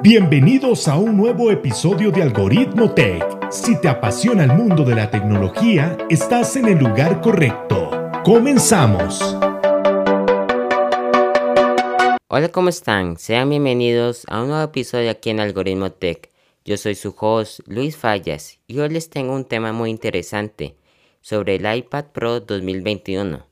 Bienvenidos 0.00 0.86
a 0.86 0.96
un 0.96 1.16
nuevo 1.16 1.50
episodio 1.50 2.12
de 2.12 2.22
Algoritmo 2.22 2.94
Tech. 2.94 3.50
Si 3.50 3.80
te 3.80 3.88
apasiona 3.88 4.44
el 4.44 4.52
mundo 4.52 4.84
de 4.84 4.94
la 4.94 5.10
tecnología, 5.10 5.98
estás 6.08 6.54
en 6.54 6.66
el 6.66 6.78
lugar 6.78 7.20
correcto. 7.20 7.90
Comenzamos. 8.24 9.20
Hola, 12.28 12.48
¿cómo 12.52 12.68
están? 12.68 13.16
Sean 13.16 13.50
bienvenidos 13.50 14.24
a 14.28 14.40
un 14.40 14.50
nuevo 14.50 14.62
episodio 14.62 15.10
aquí 15.10 15.30
en 15.30 15.40
Algoritmo 15.40 15.90
Tech. 15.90 16.30
Yo 16.64 16.76
soy 16.76 16.94
su 16.94 17.12
host, 17.18 17.58
Luis 17.66 17.96
Fallas, 17.96 18.60
y 18.68 18.78
hoy 18.78 18.90
les 18.90 19.10
tengo 19.10 19.34
un 19.34 19.46
tema 19.46 19.72
muy 19.72 19.90
interesante 19.90 20.76
sobre 21.22 21.56
el 21.56 21.76
iPad 21.76 22.04
Pro 22.12 22.38
2021. 22.38 23.44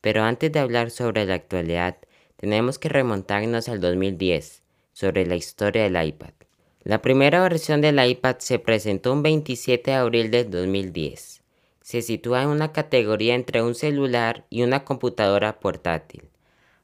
Pero 0.00 0.22
antes 0.22 0.50
de 0.50 0.60
hablar 0.60 0.90
sobre 0.90 1.26
la 1.26 1.34
actualidad, 1.34 1.98
tenemos 2.36 2.78
que 2.78 2.88
remontarnos 2.88 3.68
al 3.68 3.80
2010 3.80 4.59
sobre 5.00 5.24
la 5.24 5.34
historia 5.34 5.84
del 5.84 6.06
iPad. 6.06 6.34
La 6.84 7.00
primera 7.00 7.40
versión 7.40 7.80
del 7.80 8.04
iPad 8.04 8.36
se 8.40 8.58
presentó 8.58 9.14
un 9.14 9.22
27 9.22 9.92
de 9.92 9.96
abril 9.96 10.30
del 10.30 10.50
2010. 10.50 11.40
Se 11.80 12.02
sitúa 12.02 12.42
en 12.42 12.48
una 12.48 12.72
categoría 12.72 13.34
entre 13.34 13.62
un 13.62 13.74
celular 13.74 14.44
y 14.50 14.62
una 14.62 14.84
computadora 14.84 15.58
portátil. 15.58 16.24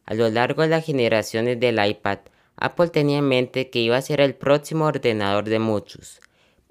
A 0.07 0.15
lo 0.15 0.31
largo 0.31 0.63
de 0.63 0.69
las 0.69 0.87
generaciones 0.87 1.61
del 1.61 1.79
iPad, 1.85 2.21
Apple 2.57 2.89
tenía 2.89 3.19
en 3.19 3.29
mente 3.29 3.69
que 3.69 3.81
iba 3.81 3.99
a 3.99 4.03
ser 4.03 4.23
el 4.23 4.35
próximo 4.35 4.87
ordenador 4.87 5.45
de 5.45 5.59
muchos, 5.59 6.21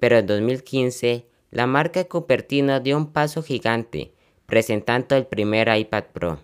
pero 0.00 0.18
en 0.18 0.26
2015 0.26 1.26
la 1.52 1.68
marca 1.68 2.02
Cupertino 2.04 2.80
dio 2.80 2.96
un 2.96 3.12
paso 3.12 3.44
gigante, 3.44 4.12
presentando 4.46 5.14
el 5.14 5.26
primer 5.26 5.68
iPad 5.74 6.04
Pro. 6.12 6.40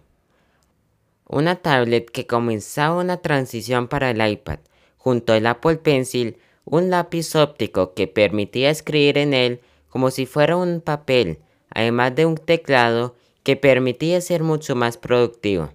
Una 1.26 1.56
tablet 1.56 2.08
que 2.08 2.28
comenzaba 2.28 3.00
una 3.00 3.16
transición 3.16 3.88
para 3.88 4.10
el 4.10 4.24
iPad, 4.24 4.60
junto 5.02 5.32
al 5.32 5.46
Apple 5.46 5.78
Pencil 5.78 6.36
un 6.64 6.88
lápiz 6.88 7.34
óptico 7.34 7.92
que 7.92 8.06
permitía 8.06 8.70
escribir 8.70 9.18
en 9.18 9.34
él 9.34 9.60
como 9.88 10.12
si 10.12 10.26
fuera 10.26 10.56
un 10.56 10.80
papel, 10.80 11.40
además 11.70 12.14
de 12.14 12.24
un 12.24 12.36
teclado 12.36 13.16
que 13.42 13.56
permitía 13.56 14.20
ser 14.20 14.44
mucho 14.44 14.76
más 14.76 14.96
productivo. 14.96 15.72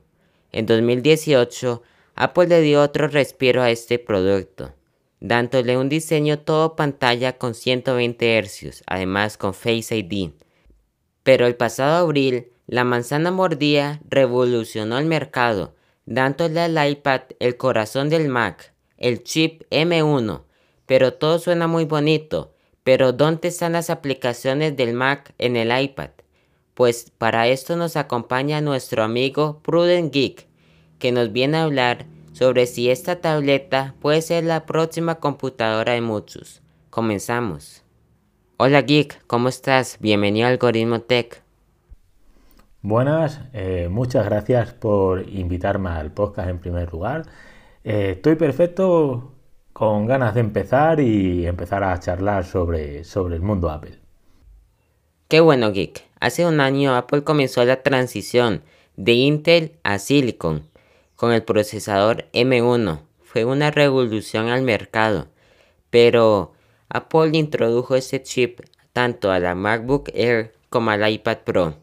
En 0.54 0.66
2018, 0.66 1.84
Apple 2.16 2.48
le 2.48 2.62
dio 2.62 2.82
otro 2.82 3.10
respiro 3.10 3.62
a 3.62 3.70
este 3.70 4.00
producto, 4.00 4.74
dándole 5.20 5.78
un 5.78 5.90
diseño 5.90 6.40
todo 6.40 6.78
pantalla 6.78 7.38
con 7.38 7.54
120 7.54 8.42
Hz, 8.42 8.84
además 8.88 9.38
con 9.38 9.54
Face 9.54 9.94
ID. 9.94 10.32
Pero 11.24 11.46
el 11.48 11.58
pasado 11.58 11.98
abril, 11.98 12.48
la 12.66 12.86
manzana 12.86 13.32
mordida 13.32 14.00
revolucionó 14.10 14.98
el 14.98 15.06
mercado, 15.06 15.76
dándole 16.06 16.62
al 16.62 16.90
iPad 16.90 17.24
el 17.40 17.58
corazón 17.58 18.08
del 18.08 18.30
Mac, 18.30 18.74
el 18.98 19.24
chip 19.24 19.64
M1, 19.70 20.42
pero 20.86 21.14
todo 21.14 21.40
suena 21.40 21.68
muy 21.68 21.86
bonito. 21.86 22.54
Pero 22.84 23.12
¿dónde 23.12 23.50
están 23.50 23.74
las 23.74 23.90
aplicaciones 23.90 24.78
del 24.78 24.94
Mac 24.94 25.34
en 25.38 25.58
el 25.58 25.78
iPad? 25.78 26.12
Pues 26.74 27.12
para 27.18 27.48
esto 27.48 27.76
nos 27.76 27.98
acompaña 27.98 28.62
nuestro 28.62 29.04
amigo 29.04 29.60
Prudent 29.62 30.14
Geek, 30.14 30.48
que 30.98 31.12
nos 31.12 31.34
viene 31.34 31.58
a 31.58 31.64
hablar 31.64 32.06
sobre 32.32 32.66
si 32.66 32.90
esta 32.90 33.20
tableta 33.20 33.96
puede 34.00 34.22
ser 34.22 34.46
la 34.46 34.66
próxima 34.66 35.16
computadora 35.16 35.94
de 35.94 36.02
muchos. 36.02 36.62
Comenzamos. 36.90 37.84
Hola 38.56 38.82
Geek, 38.84 39.26
¿cómo 39.28 39.50
estás? 39.50 39.98
Bienvenido 40.00 40.48
a 40.48 40.52
Algoritmo 40.52 41.02
Tech. 41.02 41.44
Buenas, 42.82 43.42
eh, 43.54 43.90
muchas 43.92 44.24
gracias 44.26 44.74
por 44.74 45.28
invitarme 45.28 45.90
al 45.90 46.14
podcast 46.14 46.50
en 46.50 46.60
primer 46.60 46.92
lugar 46.92 47.26
eh, 47.88 48.12
estoy 48.12 48.36
perfecto 48.36 49.32
con 49.72 50.08
ganas 50.08 50.34
de 50.34 50.42
empezar 50.42 51.00
y 51.00 51.48
empezar 51.48 51.86
a 51.86 51.98
charlar 52.00 52.44
sobre, 52.44 53.06
sobre 53.06 53.36
el 53.36 53.42
mundo 53.42 53.70
Apple. 53.70 53.98
Qué 55.30 55.40
bueno, 55.40 55.72
Geek. 55.72 56.04
Hace 56.20 56.46
un 56.46 56.60
año 56.60 56.96
Apple 56.96 57.24
comenzó 57.24 57.64
la 57.64 57.84
transición 57.84 58.64
de 58.98 59.14
Intel 59.14 59.80
a 59.84 60.00
Silicon 60.00 60.68
con 61.16 61.32
el 61.32 61.44
procesador 61.44 62.26
M1. 62.34 63.04
Fue 63.22 63.46
una 63.46 63.72
revolución 63.72 64.50
al 64.50 64.64
mercado, 64.64 65.28
pero 65.90 66.52
Apple 66.90 67.38
introdujo 67.38 67.96
ese 67.96 68.22
chip 68.22 68.60
tanto 68.92 69.32
a 69.32 69.40
la 69.40 69.56
MacBook 69.56 70.10
Air 70.14 70.54
como 70.70 70.90
al 70.92 71.10
iPad 71.10 71.38
Pro 71.46 71.76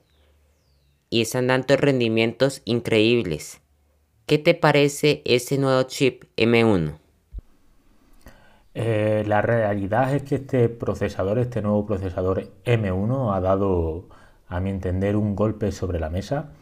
y 1.09 1.23
están 1.23 1.47
dando 1.47 1.77
rendimientos 1.79 2.61
increíbles. 2.67 3.62
¿Qué 4.27 4.39
te 4.39 4.55
parece 4.55 5.21
ese 5.27 5.59
nuevo 5.59 5.83
chip 5.83 6.25
M1? 6.39 6.99
Eh, 8.75 9.23
la 9.27 9.43
realidad 9.43 10.15
es 10.15 10.23
que 10.23 10.37
este 10.37 10.69
procesador, 10.71 11.39
este 11.39 11.61
nuevo 11.61 11.85
procesador 11.85 12.49
M1 12.65 13.37
ha 13.37 13.41
dado, 13.41 14.09
a 14.49 14.61
mi 14.61 14.71
entender, 14.71 15.17
un 15.17 15.37
golpe 15.37 15.73
sobre 15.73 16.01
la 16.01 16.09
mesa 16.09 16.53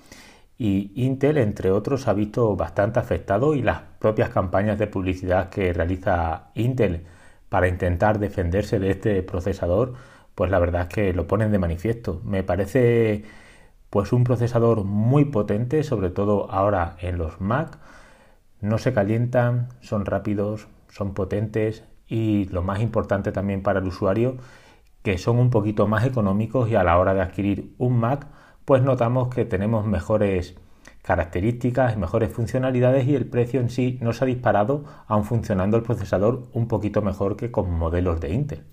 y 0.58 0.92
Intel, 0.96 1.38
entre 1.38 1.70
otros, 1.70 2.08
ha 2.08 2.14
visto 2.14 2.56
bastante 2.56 2.98
afectado 3.00 3.54
y 3.54 3.62
las 3.62 3.82
propias 4.00 4.30
campañas 4.30 4.78
de 4.78 4.88
publicidad 4.88 5.48
que 5.48 5.72
realiza 5.72 6.50
Intel 6.54 7.06
para 7.48 7.68
intentar 7.68 8.18
defenderse 8.18 8.78
de 8.80 8.90
este 8.90 9.22
procesador, 9.22 9.94
pues 10.34 10.50
la 10.50 10.58
verdad 10.58 10.82
es 10.82 10.88
que 10.88 11.12
lo 11.12 11.26
ponen 11.26 11.52
de 11.52 11.58
manifiesto. 11.58 12.20
Me 12.24 12.42
parece 12.42 13.24
pues 13.92 14.14
un 14.14 14.24
procesador 14.24 14.84
muy 14.84 15.26
potente, 15.26 15.82
sobre 15.84 16.08
todo 16.08 16.50
ahora 16.50 16.96
en 17.00 17.18
los 17.18 17.42
Mac. 17.42 17.78
No 18.62 18.78
se 18.78 18.94
calientan, 18.94 19.68
son 19.82 20.06
rápidos, 20.06 20.66
son 20.88 21.12
potentes 21.12 21.84
y 22.08 22.46
lo 22.46 22.62
más 22.62 22.80
importante 22.80 23.32
también 23.32 23.62
para 23.62 23.80
el 23.80 23.86
usuario, 23.86 24.38
que 25.02 25.18
son 25.18 25.38
un 25.38 25.50
poquito 25.50 25.86
más 25.88 26.06
económicos 26.06 26.70
y 26.70 26.74
a 26.74 26.84
la 26.84 26.98
hora 26.98 27.12
de 27.12 27.20
adquirir 27.20 27.74
un 27.76 27.98
Mac, 27.98 28.28
pues 28.64 28.82
notamos 28.82 29.28
que 29.28 29.44
tenemos 29.44 29.84
mejores 29.84 30.56
características, 31.02 31.98
mejores 31.98 32.32
funcionalidades 32.32 33.06
y 33.06 33.14
el 33.14 33.26
precio 33.26 33.60
en 33.60 33.68
sí 33.68 33.98
no 34.00 34.14
se 34.14 34.24
ha 34.24 34.26
disparado, 34.26 34.84
aun 35.06 35.24
funcionando 35.24 35.76
el 35.76 35.82
procesador 35.82 36.44
un 36.54 36.66
poquito 36.66 37.02
mejor 37.02 37.36
que 37.36 37.50
con 37.50 37.70
modelos 37.70 38.22
de 38.22 38.32
Intel. 38.32 38.64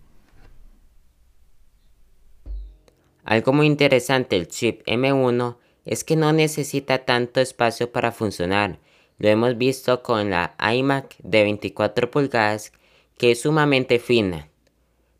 Algo 3.29 3.53
muy 3.53 3.67
interesante 3.67 4.35
del 4.35 4.47
chip 4.47 4.81
M1 4.87 5.57
es 5.85 6.03
que 6.03 6.15
no 6.15 6.33
necesita 6.33 7.05
tanto 7.05 7.39
espacio 7.39 7.91
para 7.91 8.11
funcionar. 8.11 8.79
Lo 9.19 9.29
hemos 9.29 9.55
visto 9.55 10.01
con 10.01 10.31
la 10.31 10.55
iMac 10.59 11.15
de 11.19 11.43
24 11.43 12.09
pulgadas 12.09 12.73
que 13.19 13.29
es 13.29 13.41
sumamente 13.43 13.99
fina. 13.99 14.47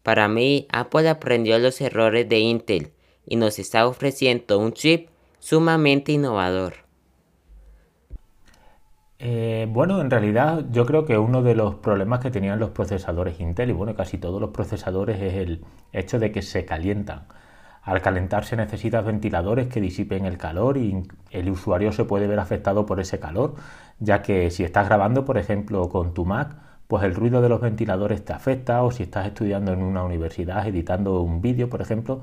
Para 0.02 0.28
mí, 0.28 0.66
Apple 0.72 1.08
aprendió 1.08 1.59
los 1.59 1.81
errores 1.81 2.28
de 2.28 2.40
Intel 2.40 2.94
y 3.28 3.36
nos 3.36 3.59
está 3.59 3.86
ofreciendo 3.86 4.58
un 4.58 4.74
chip 4.74 5.09
sumamente 5.38 6.12
innovador. 6.12 6.78
Eh, 9.19 9.68
bueno, 9.69 10.02
en 10.02 10.09
realidad 10.09 10.66
yo 10.72 10.88
creo 10.88 11.06
que 11.06 11.19
uno 11.19 11.44
de 11.44 11.53
los 11.53 11.75
problemas 11.75 12.22
que 12.22 12.31
tenían 12.31 12.58
los 12.58 12.72
procesadores 12.72 13.40
Intel 13.40 13.69
y 13.69 13.74
bueno, 13.74 13.94
casi 13.94 14.18
todos 14.18 14.42
los 14.42 14.50
procesadores 14.50 15.22
es 15.22 15.36
el 15.36 15.64
hecho 15.94 16.18
de 16.18 16.31
que 16.31 16.42
se 16.42 16.66
calientan. 16.66 17.28
Al 17.89 18.03
calentarse 18.03 18.55
necesitas 18.55 19.03
ventiladores 19.03 19.66
que 19.66 19.81
disipen 19.81 20.27
el 20.27 20.38
calor 20.38 20.77
y 20.77 21.07
el 21.31 21.50
usuario 21.50 21.91
se 21.91 22.05
puede 22.05 22.27
ver 22.27 22.39
afectado 22.39 22.85
por 22.85 23.00
ese 23.00 23.19
calor, 23.19 23.55
ya 23.97 24.22
que 24.22 24.51
si 24.51 24.63
estás 24.63 24.88
grabando, 24.88 25.25
por 25.25 25.39
ejemplo, 25.39 25.89
con 25.89 26.13
tu 26.13 26.23
Mac, 26.23 26.55
pues 26.88 27.01
el 27.01 27.16
ruido 27.16 27.41
de 27.41 27.50
los 27.50 27.59
ventiladores 27.59 28.23
te 28.23 28.31
afecta 28.31 28.83
o 28.83 28.91
si 28.91 29.01
estás 29.01 29.25
estudiando 29.25 29.73
en 29.73 29.81
una 29.81 30.03
universidad 30.03 30.67
editando 30.67 31.19
un 31.22 31.41
vídeo, 31.41 31.67
por 31.67 31.81
ejemplo, 31.81 32.22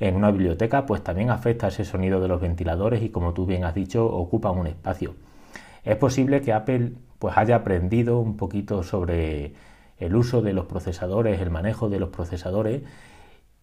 en 0.00 0.16
una 0.16 0.30
biblioteca, 0.30 0.86
pues 0.86 1.04
también 1.04 1.28
afecta 1.28 1.68
ese 1.68 1.84
sonido 1.84 2.18
de 2.18 2.28
los 2.28 2.40
ventiladores 2.40 3.02
y 3.02 3.10
como 3.10 3.34
tú 3.34 3.44
bien 3.44 3.64
has 3.64 3.74
dicho, 3.74 4.06
ocupan 4.06 4.56
un 4.56 4.66
espacio. 4.66 5.14
Es 5.84 5.96
posible 5.96 6.40
que 6.40 6.54
Apple 6.54 6.92
pues 7.18 7.36
haya 7.36 7.56
aprendido 7.56 8.18
un 8.18 8.38
poquito 8.38 8.82
sobre 8.82 9.52
el 9.98 10.16
uso 10.16 10.40
de 10.40 10.54
los 10.54 10.64
procesadores, 10.64 11.38
el 11.38 11.50
manejo 11.50 11.90
de 11.90 12.00
los 12.00 12.08
procesadores 12.08 12.80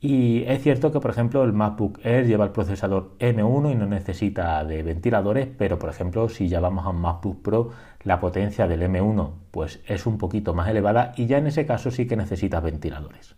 y 0.02 0.44
es 0.44 0.64
cierto 0.64 0.92
que, 0.92 1.00
por 1.00 1.12
ejemplo, 1.12 1.44
el 1.44 1.54
MacBook 1.54 2.00
Air 2.04 2.26
lleva 2.26 2.46
el 2.46 2.52
procesador 2.52 3.12
M1 3.20 3.72
y 3.72 3.76
no 3.76 3.86
necesita 3.86 4.64
de 4.64 4.82
ventiladores, 4.84 5.48
pero, 5.58 5.78
por 5.78 5.90
ejemplo, 5.90 6.30
si 6.30 6.48
ya 6.48 6.60
vamos 6.60 6.86
a 6.86 6.90
un 6.90 7.02
MacBook 7.02 7.42
Pro, 7.42 7.72
la 8.04 8.20
potencia 8.20 8.68
del 8.68 8.82
M1 8.82 9.32
pues 9.52 9.80
es 9.88 10.06
un 10.06 10.18
poquito 10.18 10.54
más 10.54 10.70
elevada 10.70 11.14
y 11.18 11.26
ya 11.26 11.38
en 11.38 11.48
ese 11.48 11.66
caso 11.66 11.92
sí 11.92 12.08
que 12.08 12.16
necesitas 12.16 12.64
ventiladores. 12.64 13.36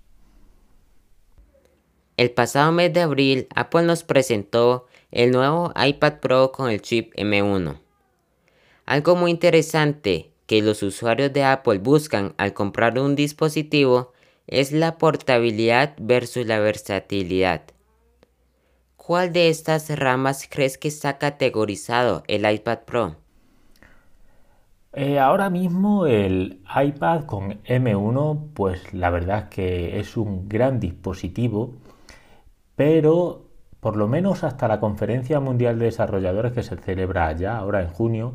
El 2.18 2.32
pasado 2.32 2.72
mes 2.72 2.94
de 2.94 3.02
abril, 3.02 3.48
Apple 3.56 3.84
nos 3.84 4.04
presentó 4.04 4.86
el 5.12 5.32
nuevo 5.32 5.74
iPad 5.76 6.20
Pro 6.20 6.52
con 6.52 6.70
el 6.70 6.82
chip 6.82 7.14
M1. 7.16 7.80
Algo 8.86 9.16
muy 9.16 9.32
interesante 9.32 10.32
que 10.46 10.62
los 10.62 10.84
usuarios 10.84 11.34
de 11.34 11.44
Apple 11.44 11.80
buscan 11.80 12.36
al 12.38 12.54
comprar 12.54 13.00
un 13.00 13.16
dispositivo 13.16 14.11
es 14.52 14.72
la 14.72 14.98
portabilidad 14.98 15.94
versus 15.98 16.46
la 16.46 16.60
versatilidad. 16.60 17.62
¿Cuál 18.98 19.34
de 19.34 19.50
estas 19.50 19.90
ramas 19.98 20.48
crees 20.50 20.78
que 20.78 20.90
está 20.90 21.18
categorizado 21.18 22.24
el 22.28 22.50
iPad 22.50 22.80
Pro? 22.86 23.16
Eh, 24.94 25.20
ahora 25.20 25.50
mismo 25.50 26.06
el 26.06 26.62
iPad 26.76 27.24
con 27.24 27.64
M1, 27.64 28.50
pues 28.54 28.94
la 28.94 29.10
verdad 29.10 29.44
es 29.44 29.46
que 29.46 30.00
es 30.00 30.18
un 30.18 30.50
gran 30.50 30.82
dispositivo, 30.82 31.74
pero 32.76 33.46
por 33.80 33.96
lo 33.96 34.08
menos 34.08 34.44
hasta 34.44 34.68
la 34.68 34.82
Conferencia 34.82 35.40
Mundial 35.40 35.80
de 35.80 35.86
Desarrolladores 35.86 36.52
que 36.52 36.62
se 36.62 36.76
celebra 36.76 37.28
allá, 37.28 37.58
ahora 37.58 37.82
en 37.82 37.88
junio, 37.88 38.34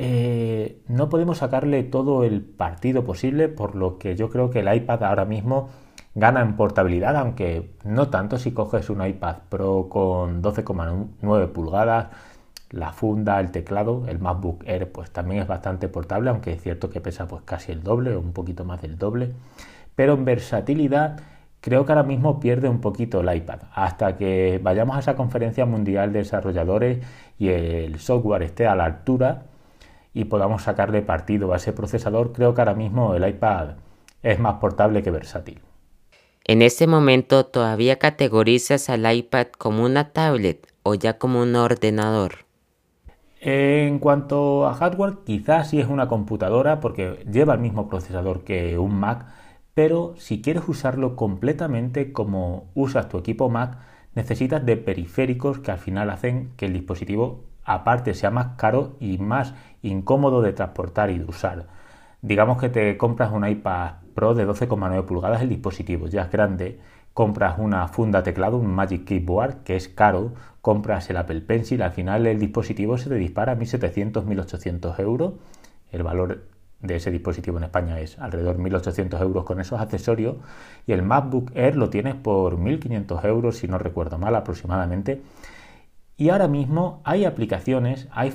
eh, 0.00 0.80
no 0.86 1.08
podemos 1.08 1.38
sacarle 1.38 1.82
todo 1.82 2.22
el 2.22 2.40
partido 2.42 3.04
posible, 3.04 3.48
por 3.48 3.74
lo 3.74 3.98
que 3.98 4.14
yo 4.14 4.30
creo 4.30 4.48
que 4.48 4.60
el 4.60 4.72
iPad 4.72 5.02
ahora 5.02 5.24
mismo 5.24 5.70
gana 6.14 6.40
en 6.40 6.54
portabilidad, 6.54 7.16
aunque 7.16 7.72
no 7.82 8.08
tanto 8.08 8.38
si 8.38 8.52
coges 8.52 8.90
un 8.90 9.04
iPad 9.04 9.38
Pro 9.48 9.88
con 9.88 10.40
12,9 10.40 11.48
pulgadas, 11.48 12.10
la 12.70 12.92
funda, 12.92 13.40
el 13.40 13.50
teclado, 13.50 14.04
el 14.06 14.20
MacBook 14.20 14.62
Air 14.66 14.92
pues 14.92 15.10
también 15.10 15.42
es 15.42 15.48
bastante 15.48 15.88
portable, 15.88 16.30
aunque 16.30 16.52
es 16.52 16.62
cierto 16.62 16.90
que 16.90 17.00
pesa 17.00 17.26
pues 17.26 17.42
casi 17.42 17.72
el 17.72 17.82
doble 17.82 18.14
o 18.14 18.20
un 18.20 18.32
poquito 18.32 18.64
más 18.64 18.80
del 18.80 18.98
doble, 18.98 19.32
pero 19.96 20.14
en 20.14 20.24
versatilidad 20.24 21.18
creo 21.60 21.84
que 21.84 21.90
ahora 21.90 22.04
mismo 22.04 22.38
pierde 22.38 22.68
un 22.68 22.80
poquito 22.80 23.20
el 23.20 23.36
iPad, 23.36 23.62
hasta 23.74 24.16
que 24.16 24.60
vayamos 24.62 24.96
a 24.96 25.00
esa 25.00 25.16
conferencia 25.16 25.66
mundial 25.66 26.12
de 26.12 26.20
desarrolladores 26.20 27.04
y 27.36 27.48
el 27.48 27.98
software 27.98 28.44
esté 28.44 28.68
a 28.68 28.76
la 28.76 28.84
altura 28.84 29.47
y 30.18 30.24
podamos 30.24 30.64
sacarle 30.64 31.00
partido 31.00 31.52
a 31.52 31.58
ese 31.58 31.72
procesador, 31.72 32.32
creo 32.32 32.52
que 32.52 32.60
ahora 32.60 32.74
mismo 32.74 33.14
el 33.14 33.26
iPad 33.26 33.76
es 34.24 34.40
más 34.40 34.54
portable 34.54 35.00
que 35.04 35.12
versátil. 35.12 35.60
En 36.44 36.60
este 36.60 36.88
momento 36.88 37.46
todavía 37.46 38.00
categorizas 38.00 38.88
al 38.88 39.10
iPad 39.14 39.46
como 39.56 39.84
una 39.84 40.10
tablet 40.10 40.66
o 40.82 40.94
ya 40.94 41.18
como 41.18 41.40
un 41.40 41.54
ordenador. 41.54 42.46
En 43.40 44.00
cuanto 44.00 44.66
a 44.66 44.74
hardware, 44.74 45.18
quizás 45.24 45.70
sí 45.70 45.78
es 45.78 45.86
una 45.86 46.08
computadora 46.08 46.80
porque 46.80 47.24
lleva 47.30 47.54
el 47.54 47.60
mismo 47.60 47.88
procesador 47.88 48.42
que 48.42 48.76
un 48.76 48.98
Mac, 48.98 49.26
pero 49.74 50.14
si 50.16 50.42
quieres 50.42 50.64
usarlo 50.66 51.14
completamente 51.14 52.10
como 52.12 52.64
usas 52.74 53.08
tu 53.08 53.18
equipo 53.18 53.48
Mac, 53.50 53.78
necesitas 54.16 54.66
de 54.66 54.76
periféricos 54.76 55.60
que 55.60 55.70
al 55.70 55.78
final 55.78 56.10
hacen 56.10 56.50
que 56.56 56.66
el 56.66 56.72
dispositivo 56.72 57.44
aparte 57.68 58.14
sea 58.14 58.30
más 58.30 58.56
caro 58.56 58.96
y 58.98 59.18
más 59.18 59.54
incómodo 59.82 60.42
de 60.42 60.52
transportar 60.52 61.10
y 61.10 61.18
de 61.18 61.24
usar. 61.24 61.66
Digamos 62.22 62.58
que 62.58 62.68
te 62.68 62.96
compras 62.96 63.32
un 63.32 63.46
iPad 63.46 63.92
Pro 64.14 64.34
de 64.34 64.46
12,9 64.46 65.04
pulgadas, 65.04 65.42
el 65.42 65.48
dispositivo 65.48 66.08
ya 66.08 66.22
es 66.22 66.32
grande, 66.32 66.80
compras 67.14 67.58
una 67.58 67.86
funda 67.88 68.22
teclado, 68.22 68.56
un 68.56 68.74
Magic 68.74 69.04
Keyboard, 69.04 69.62
que 69.62 69.76
es 69.76 69.88
caro, 69.88 70.32
compras 70.60 71.08
el 71.10 71.16
Apple 71.16 71.40
Pencil, 71.42 71.82
al 71.82 71.92
final 71.92 72.26
el 72.26 72.38
dispositivo 72.40 72.98
se 72.98 73.08
te 73.08 73.14
dispara 73.14 73.52
a 73.52 73.56
1.700, 73.56 74.24
1.800 74.24 74.98
euros. 75.00 75.34
El 75.90 76.02
valor 76.02 76.44
de 76.80 76.96
ese 76.96 77.10
dispositivo 77.10 77.58
en 77.58 77.64
España 77.64 77.98
es 78.00 78.18
alrededor 78.18 78.56
de 78.56 78.62
1.800 78.62 79.20
euros 79.20 79.44
con 79.44 79.60
esos 79.60 79.80
accesorios 79.80 80.36
y 80.86 80.92
el 80.92 81.02
MacBook 81.02 81.50
Air 81.54 81.76
lo 81.76 81.90
tienes 81.90 82.14
por 82.14 82.56
1.500 82.56 83.24
euros, 83.24 83.56
si 83.56 83.68
no 83.68 83.78
recuerdo 83.78 84.18
mal 84.18 84.34
aproximadamente. 84.34 85.22
Y 86.16 86.30
ahora 86.30 86.48
mismo 86.48 87.00
hay 87.04 87.24
aplicaciones, 87.24 88.08
hay 88.10 88.32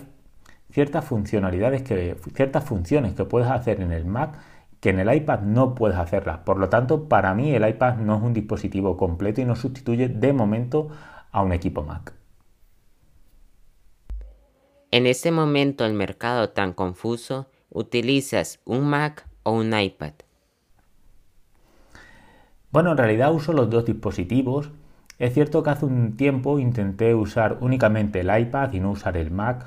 ciertas 0.73 1.05
funcionalidades 1.05 1.83
que, 1.83 2.17
ciertas 2.35 2.63
funciones 2.65 3.13
que 3.13 3.25
puedes 3.25 3.49
hacer 3.49 3.79
en 3.79 3.91
el 3.91 4.05
Mac 4.05 4.39
que 4.79 4.89
en 4.89 4.99
el 4.99 5.13
iPad 5.13 5.41
no 5.41 5.75
puedes 5.75 5.97
hacerlas. 5.97 6.39
Por 6.39 6.57
lo 6.57 6.67
tanto, 6.67 7.07
para 7.07 7.33
mí 7.33 7.55
el 7.55 7.65
iPad 7.65 7.99
no 7.99 8.17
es 8.17 8.21
un 8.21 8.33
dispositivo 8.33 8.97
completo 8.97 9.39
y 9.39 9.45
no 9.45 9.55
sustituye 9.55 10.09
de 10.09 10.33
momento 10.33 10.89
a 11.31 11.41
un 11.41 11.53
equipo 11.53 11.83
Mac. 11.83 12.13
En 14.91 15.07
este 15.07 15.31
momento 15.31 15.85
el 15.85 15.93
mercado 15.93 16.49
tan 16.49 16.73
confuso, 16.73 17.47
¿utilizas 17.69 18.59
un 18.65 18.85
Mac 18.89 19.25
o 19.43 19.53
un 19.53 19.73
iPad? 19.73 20.13
Bueno, 22.71 22.91
en 22.91 22.97
realidad 22.97 23.33
uso 23.33 23.53
los 23.53 23.69
dos 23.69 23.85
dispositivos 23.85 24.69
es 25.19 25.33
cierto 25.33 25.63
que 25.63 25.69
hace 25.69 25.85
un 25.85 26.17
tiempo 26.17 26.59
intenté 26.59 27.13
usar 27.13 27.59
únicamente 27.61 28.21
el 28.21 28.41
iPad 28.41 28.73
y 28.73 28.79
no 28.79 28.91
usar 28.91 29.15
el 29.15 29.31
Mac. 29.31 29.65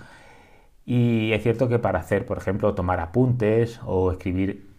Y 0.87 1.33
es 1.33 1.43
cierto 1.43 1.69
que 1.69 1.81
para 1.81 1.99
hacer, 1.99 2.25
por 2.25 2.39
ejemplo, 2.39 2.75
tomar 2.75 3.01
apuntes 3.01 3.81
o 3.85 4.13
escribir 4.13 4.71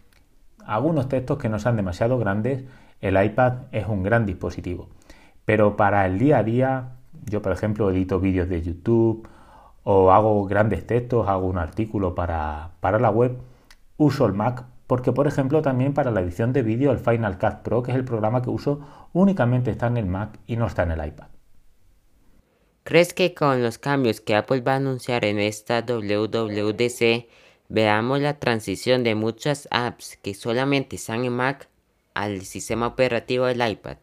algunos 0.65 1.09
textos 1.09 1.37
que 1.37 1.49
no 1.49 1.59
sean 1.59 1.75
demasiado 1.75 2.17
grandes, 2.17 2.63
el 3.01 3.21
iPad 3.21 3.63
es 3.73 3.87
un 3.87 4.03
gran 4.03 4.25
dispositivo. 4.25 4.89
Pero 5.45 5.75
para 5.75 6.05
el 6.05 6.17
día 6.17 6.39
a 6.39 6.43
día, 6.43 6.91
yo 7.25 7.41
por 7.41 7.51
ejemplo 7.51 7.91
edito 7.91 8.19
vídeos 8.19 8.49
de 8.49 8.61
YouTube 8.61 9.27
o 9.83 10.11
hago 10.11 10.45
grandes 10.45 10.87
textos, 10.87 11.27
hago 11.27 11.47
un 11.47 11.57
artículo 11.57 12.15
para, 12.15 12.71
para 12.79 12.99
la 12.99 13.09
web, 13.09 13.37
uso 13.97 14.25
el 14.25 14.33
Mac 14.33 14.65
porque 14.87 15.11
por 15.11 15.27
ejemplo 15.27 15.61
también 15.61 15.93
para 15.93 16.11
la 16.11 16.21
edición 16.21 16.53
de 16.53 16.63
vídeo 16.63 16.91
el 16.91 16.99
Final 16.99 17.37
Cut 17.37 17.57
Pro, 17.63 17.83
que 17.83 17.91
es 17.91 17.97
el 17.97 18.05
programa 18.05 18.41
que 18.41 18.49
uso, 18.49 18.79
únicamente 19.13 19.71
está 19.71 19.87
en 19.87 19.97
el 19.97 20.05
Mac 20.05 20.39
y 20.47 20.55
no 20.55 20.65
está 20.65 20.83
en 20.83 20.91
el 20.91 21.05
iPad. 21.05 21.27
¿Crees 22.87 23.13
que 23.13 23.33
con 23.33 23.61
los 23.61 23.79
cambios 23.79 24.21
que 24.21 24.33
Apple 24.33 24.61
va 24.61 24.71
a 24.71 24.75
anunciar 24.77 25.25
en 25.25 25.39
esta 25.39 25.81
WWDC 25.81 27.27
veamos 27.67 28.21
la 28.21 28.39
transición 28.39 29.03
de 29.03 29.13
muchas 29.13 29.67
apps 29.71 30.15
que 30.23 30.33
solamente 30.33 30.95
están 30.95 31.25
en 31.25 31.33
Mac 31.33 31.67
al 32.13 32.43
sistema 32.43 32.87
operativo 32.87 33.43
del 33.43 33.69
iPad? 33.69 33.97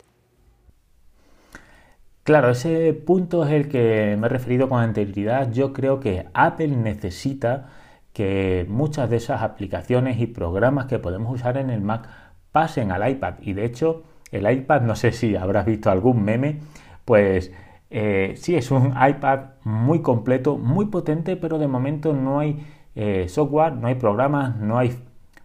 Claro, 2.24 2.50
ese 2.50 2.92
punto 2.92 3.46
es 3.46 3.52
el 3.52 3.68
que 3.70 4.18
me 4.18 4.26
he 4.26 4.28
referido 4.28 4.68
con 4.68 4.82
anterioridad. 4.82 5.50
Yo 5.50 5.72
creo 5.72 5.98
que 5.98 6.26
Apple 6.34 6.68
necesita 6.68 7.70
que 8.12 8.66
muchas 8.68 9.08
de 9.08 9.16
esas 9.16 9.40
aplicaciones 9.40 10.20
y 10.20 10.26
programas 10.26 10.84
que 10.84 10.98
podemos 10.98 11.34
usar 11.34 11.56
en 11.56 11.70
el 11.70 11.80
Mac 11.80 12.06
pasen 12.52 12.92
al 12.92 13.10
iPad. 13.10 13.36
Y 13.40 13.54
de 13.54 13.64
hecho, 13.64 14.02
el 14.30 14.46
iPad, 14.46 14.82
no 14.82 14.94
sé 14.94 15.12
si 15.12 15.36
habrás 15.36 15.64
visto 15.64 15.90
algún 15.90 16.22
meme, 16.22 16.60
pues 17.06 17.50
eh, 17.96 18.34
sí 18.36 18.56
es 18.56 18.72
un 18.72 18.88
iPad 18.88 19.50
muy 19.62 20.02
completo, 20.02 20.56
muy 20.56 20.86
potente, 20.86 21.36
pero 21.36 21.58
de 21.58 21.68
momento 21.68 22.12
no 22.12 22.40
hay 22.40 22.66
eh, 22.96 23.28
software, 23.28 23.74
no 23.74 23.86
hay 23.86 23.94
programas, 23.94 24.56
no 24.56 24.78
hay 24.78 24.98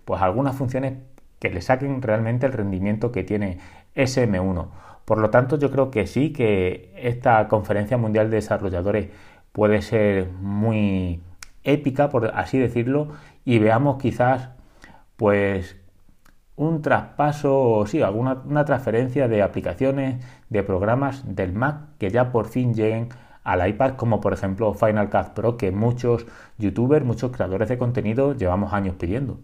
pues 0.03 0.19
algunas 0.19 0.55
funciones 0.55 0.95
que 1.37 1.51
le 1.51 1.61
saquen 1.61 2.01
realmente 2.01 2.47
el 2.47 2.53
rendimiento 2.53 3.11
que 3.11 3.23
tiene 3.23 3.59
SM1. 3.95 4.67
Por 5.05 5.19
lo 5.19 5.29
tanto, 5.29 5.59
yo 5.59 5.69
creo 5.69 5.91
que 5.91 6.07
sí, 6.07 6.33
que 6.33 6.91
esta 6.97 7.47
conferencia 7.47 7.97
mundial 7.97 8.31
de 8.31 8.37
desarrolladores 8.37 9.09
puede 9.51 9.83
ser 9.83 10.29
muy 10.41 11.21
épica, 11.63 12.09
por 12.09 12.31
así 12.33 12.57
decirlo, 12.57 13.09
y 13.45 13.59
veamos 13.59 14.01
quizás 14.01 14.49
pues 15.17 15.77
un 16.55 16.81
traspaso 16.81 17.85
sí, 17.87 18.01
alguna 18.01 18.41
una 18.45 18.65
transferencia 18.65 19.27
de 19.27 19.43
aplicaciones, 19.43 20.25
de 20.49 20.63
programas 20.63 21.23
del 21.35 21.53
Mac 21.53 21.81
que 21.97 22.09
ya 22.09 22.31
por 22.31 22.47
fin 22.47 22.73
lleguen 22.73 23.09
al 23.43 23.67
iPad, 23.67 23.95
como 23.95 24.21
por 24.21 24.33
ejemplo 24.33 24.73
Final 24.73 25.09
Cut 25.09 25.29
Pro, 25.29 25.57
que 25.57 25.71
muchos 25.71 26.25
youtubers, 26.57 27.05
muchos 27.05 27.31
creadores 27.31 27.69
de 27.69 27.77
contenido 27.77 28.33
llevamos 28.33 28.73
años 28.73 28.95
pidiendo. 28.95 29.39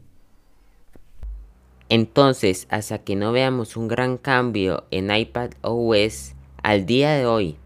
Entonces, 1.89 2.67
hasta 2.69 2.99
que 2.99 3.15
no 3.15 3.31
veamos 3.31 3.77
un 3.77 3.87
gran 3.87 4.17
cambio 4.17 4.85
en 4.91 5.15
iPad 5.15 5.51
OS 5.61 6.35
al 6.63 6.85
día 6.85 7.11
de 7.13 7.25
hoy, 7.25 7.57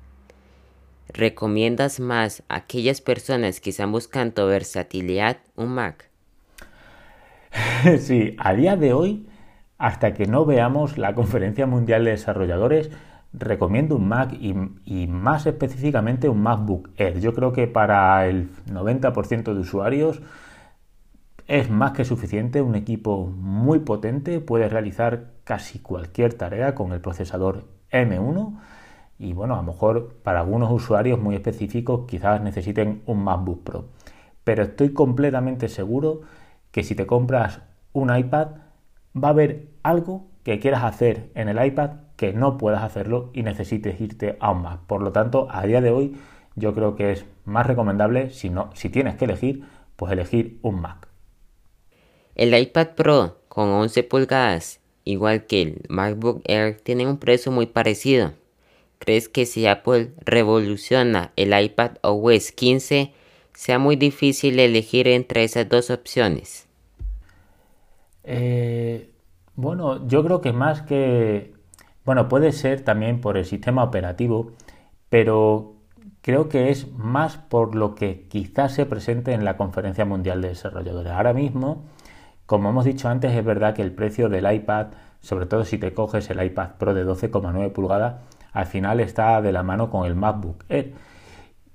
¿Recomiendas 1.12 2.00
más 2.00 2.43
a 2.50 2.58
aquellas 2.58 3.01
personas 3.01 3.60
que 3.60 3.72
están 3.72 3.91
buscando 3.91 4.46
versatilidad 4.46 5.38
un 5.55 5.69
Mac? 5.69 6.10
Sí, 8.00 8.36
a 8.38 8.53
día 8.53 8.75
de 8.75 8.93
hoy, 8.93 9.27
hasta 9.79 10.13
que 10.13 10.27
no 10.27 10.46
veamos 10.46 11.00
la 11.00 11.15
Conferencia 11.15 11.65
Mundial 11.65 12.05
de 12.05 12.12
Desarrolladores, 12.12 12.91
recomiendo 13.33 13.95
un 13.95 14.07
Mac 14.07 14.33
y, 14.33 15.07
más 15.07 15.45
específicamente 15.45 16.29
un 16.29 16.41
MacBook 16.41 16.89
Air. 16.98 17.19
Yo 17.19 17.33
creo 17.33 17.53
que 17.53 17.67
para 17.67 18.27
el 18.27 18.50
90% 18.67 19.53
de 19.53 19.59
usuarios 19.59 20.21
es 21.48 21.69
más 21.69 21.93
que 21.93 22.05
suficiente, 22.05 22.62
un 22.62 22.75
equipo 22.75 23.27
muy 23.27 23.79
potente, 23.79 24.39
puede 24.39 24.69
realizar 24.69 25.31
casi 25.43 25.79
cualquier 25.79 26.36
tarea 26.36 26.75
con 26.75 26.91
el 26.91 27.01
procesador 27.01 27.65
M1 27.91 28.59
y 29.17 29.33
bueno, 29.33 29.55
a 29.55 29.57
lo 29.57 29.63
mejor 29.63 30.15
para 30.24 30.41
algunos 30.41 30.71
usuarios 30.71 31.19
muy 31.19 31.36
específicos 31.36 32.05
quizás 32.07 32.41
necesiten 32.41 33.01
un 33.05 33.24
MacBook 33.24 33.63
Pro. 33.63 33.86
Pero 34.43 34.63
estoy 34.63 34.93
completamente 34.93 35.69
seguro 35.69 36.21
que 36.71 36.83
si 36.83 36.95
te 36.95 37.05
compras 37.05 37.62
un 37.93 38.15
iPad 38.15 38.48
va 39.15 39.29
a 39.29 39.31
haber 39.31 39.69
algo 39.83 40.27
que 40.43 40.59
quieras 40.59 40.83
hacer 40.83 41.31
en 41.36 41.50
el 41.50 41.63
iPad 41.63 42.09
que 42.20 42.34
no 42.34 42.58
puedas 42.58 42.84
hacerlo 42.84 43.30
y 43.32 43.44
necesites 43.44 44.02
irte 44.02 44.36
a 44.42 44.52
un 44.52 44.64
Mac. 44.64 44.82
Por 44.88 45.02
lo 45.02 45.14
tanto, 45.14 45.48
a 45.50 45.66
día 45.66 45.80
de 45.80 45.90
hoy 45.90 46.18
yo 46.58 46.76
creo 46.76 46.98
que 46.98 47.14
es 47.14 47.26
más 47.46 47.66
recomendable, 47.66 48.32
si, 48.32 48.50
no, 48.50 48.72
si 48.74 48.90
tienes 48.90 49.16
que 49.16 49.24
elegir, 49.24 49.64
pues 49.96 50.12
elegir 50.12 50.60
un 50.62 50.82
Mac. 50.82 51.08
El 52.36 52.54
iPad 52.54 52.90
Pro 52.90 53.38
con 53.48 53.70
11 53.70 54.04
pulgadas, 54.04 54.82
igual 55.06 55.46
que 55.46 55.62
el 55.62 55.82
MacBook 55.88 56.42
Air, 56.44 56.82
tiene 56.82 57.08
un 57.08 57.20
precio 57.20 57.54
muy 57.54 57.68
parecido. 57.68 58.34
¿Crees 58.98 59.30
que 59.30 59.46
si 59.46 59.66
Apple 59.66 60.12
revoluciona 60.20 61.32
el 61.38 61.58
iPad 61.58 61.92
OS 62.02 62.52
15, 62.52 63.14
sea 63.54 63.80
muy 63.80 63.96
difícil 63.96 64.60
elegir 64.60 65.08
entre 65.08 65.46
esas 65.46 65.70
dos 65.70 65.90
opciones? 65.90 66.68
Eh, 68.26 69.10
bueno, 69.56 70.06
yo 70.06 70.22
creo 70.22 70.42
que 70.42 70.52
más 70.52 70.82
que... 70.82 71.58
Bueno, 72.10 72.28
puede 72.28 72.54
ser 72.54 72.82
también 72.82 73.22
por 73.22 73.38
el 73.38 73.46
sistema 73.46 73.84
operativo, 73.84 74.54
pero 75.10 75.75
creo 76.24 76.50
que 76.50 76.72
es 76.72 76.92
más 76.94 77.38
por 77.38 77.75
lo 77.75 77.94
que 77.94 78.25
quizás 78.28 78.74
se 78.74 78.88
presente 78.88 79.34
en 79.34 79.46
la 79.46 79.58
Conferencia 79.58 80.06
Mundial 80.06 80.42
de 80.42 80.48
Desarrolladores. 80.48 81.12
Ahora 81.12 81.34
mismo, 81.34 81.84
como 82.48 82.70
hemos 82.70 82.86
dicho 82.86 83.10
antes, 83.10 83.32
es 83.32 83.46
verdad 83.46 83.75
que 83.75 83.84
el 83.84 83.92
precio 83.92 84.28
del 84.28 84.51
iPad, 84.51 84.88
sobre 85.20 85.46
todo 85.46 85.63
si 85.66 85.78
te 85.78 85.94
coges 85.94 86.28
el 86.32 86.44
iPad 86.44 86.78
Pro 86.80 86.96
de 86.96 87.06
12,9 87.06 87.72
pulgadas, 87.72 88.16
al 88.54 88.66
final 88.66 89.01
está 89.01 89.39
de 89.44 89.51
la 89.51 89.62
mano 89.62 89.92
con 89.92 90.08
el 90.08 90.16
MacBook 90.16 90.63
Air. 90.68 90.96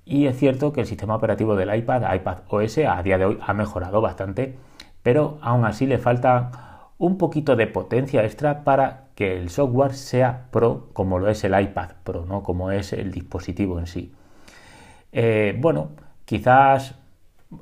Y 0.05 0.27
es 0.27 0.37
cierto 0.37 0.73
que 0.73 0.81
el 0.81 0.89
sistema 0.89 1.15
operativo 1.15 1.55
del 1.55 1.73
iPad, 1.73 2.13
iPad 2.13 2.39
OS, 2.49 2.79
a 2.79 3.01
día 3.05 3.19
de 3.19 3.27
hoy 3.27 3.39
ha 3.41 3.55
mejorado 3.55 4.01
bastante, 4.01 4.59
pero 5.01 5.39
aún 5.43 5.65
así 5.65 5.87
le 5.87 5.99
falta 5.99 6.91
un 6.99 7.19
poquito 7.19 7.55
de 7.55 7.69
potencia 7.69 8.25
extra 8.25 8.65
para 8.65 9.04
que 9.15 9.37
el 9.37 9.51
software 9.51 9.95
sea 9.95 10.49
pro 10.51 10.91
como 10.93 11.19
lo 11.19 11.29
es 11.29 11.45
el 11.45 11.59
iPad 11.59 11.91
Pro, 12.05 12.27
¿no? 12.27 12.43
como 12.43 12.71
es 12.71 12.93
el 12.93 13.13
dispositivo 13.13 13.79
en 13.79 13.87
sí. 13.87 14.13
Eh, 15.13 15.57
bueno, 15.59 15.91
quizás 16.25 16.97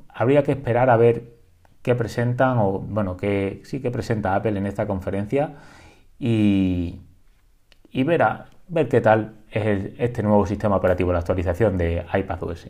habría 0.09 0.43
que 0.43 0.53
esperar 0.53 0.89
a 0.89 0.97
ver 0.97 1.33
qué 1.81 1.95
presentan 1.95 2.57
o 2.59 2.79
bueno, 2.79 3.17
que 3.17 3.61
sí 3.65 3.81
que 3.81 3.91
presenta 3.91 4.35
Apple 4.35 4.57
en 4.57 4.65
esta 4.65 4.87
conferencia 4.87 5.55
y, 6.19 7.01
y 7.91 8.03
ver, 8.03 8.23
ver 8.67 8.89
qué 8.89 9.01
tal 9.01 9.35
es 9.51 9.93
este 9.99 10.23
nuevo 10.23 10.45
sistema 10.47 10.77
operativo, 10.77 11.13
la 11.13 11.19
actualización 11.19 11.77
de 11.77 12.05
iPadOS. 12.13 12.69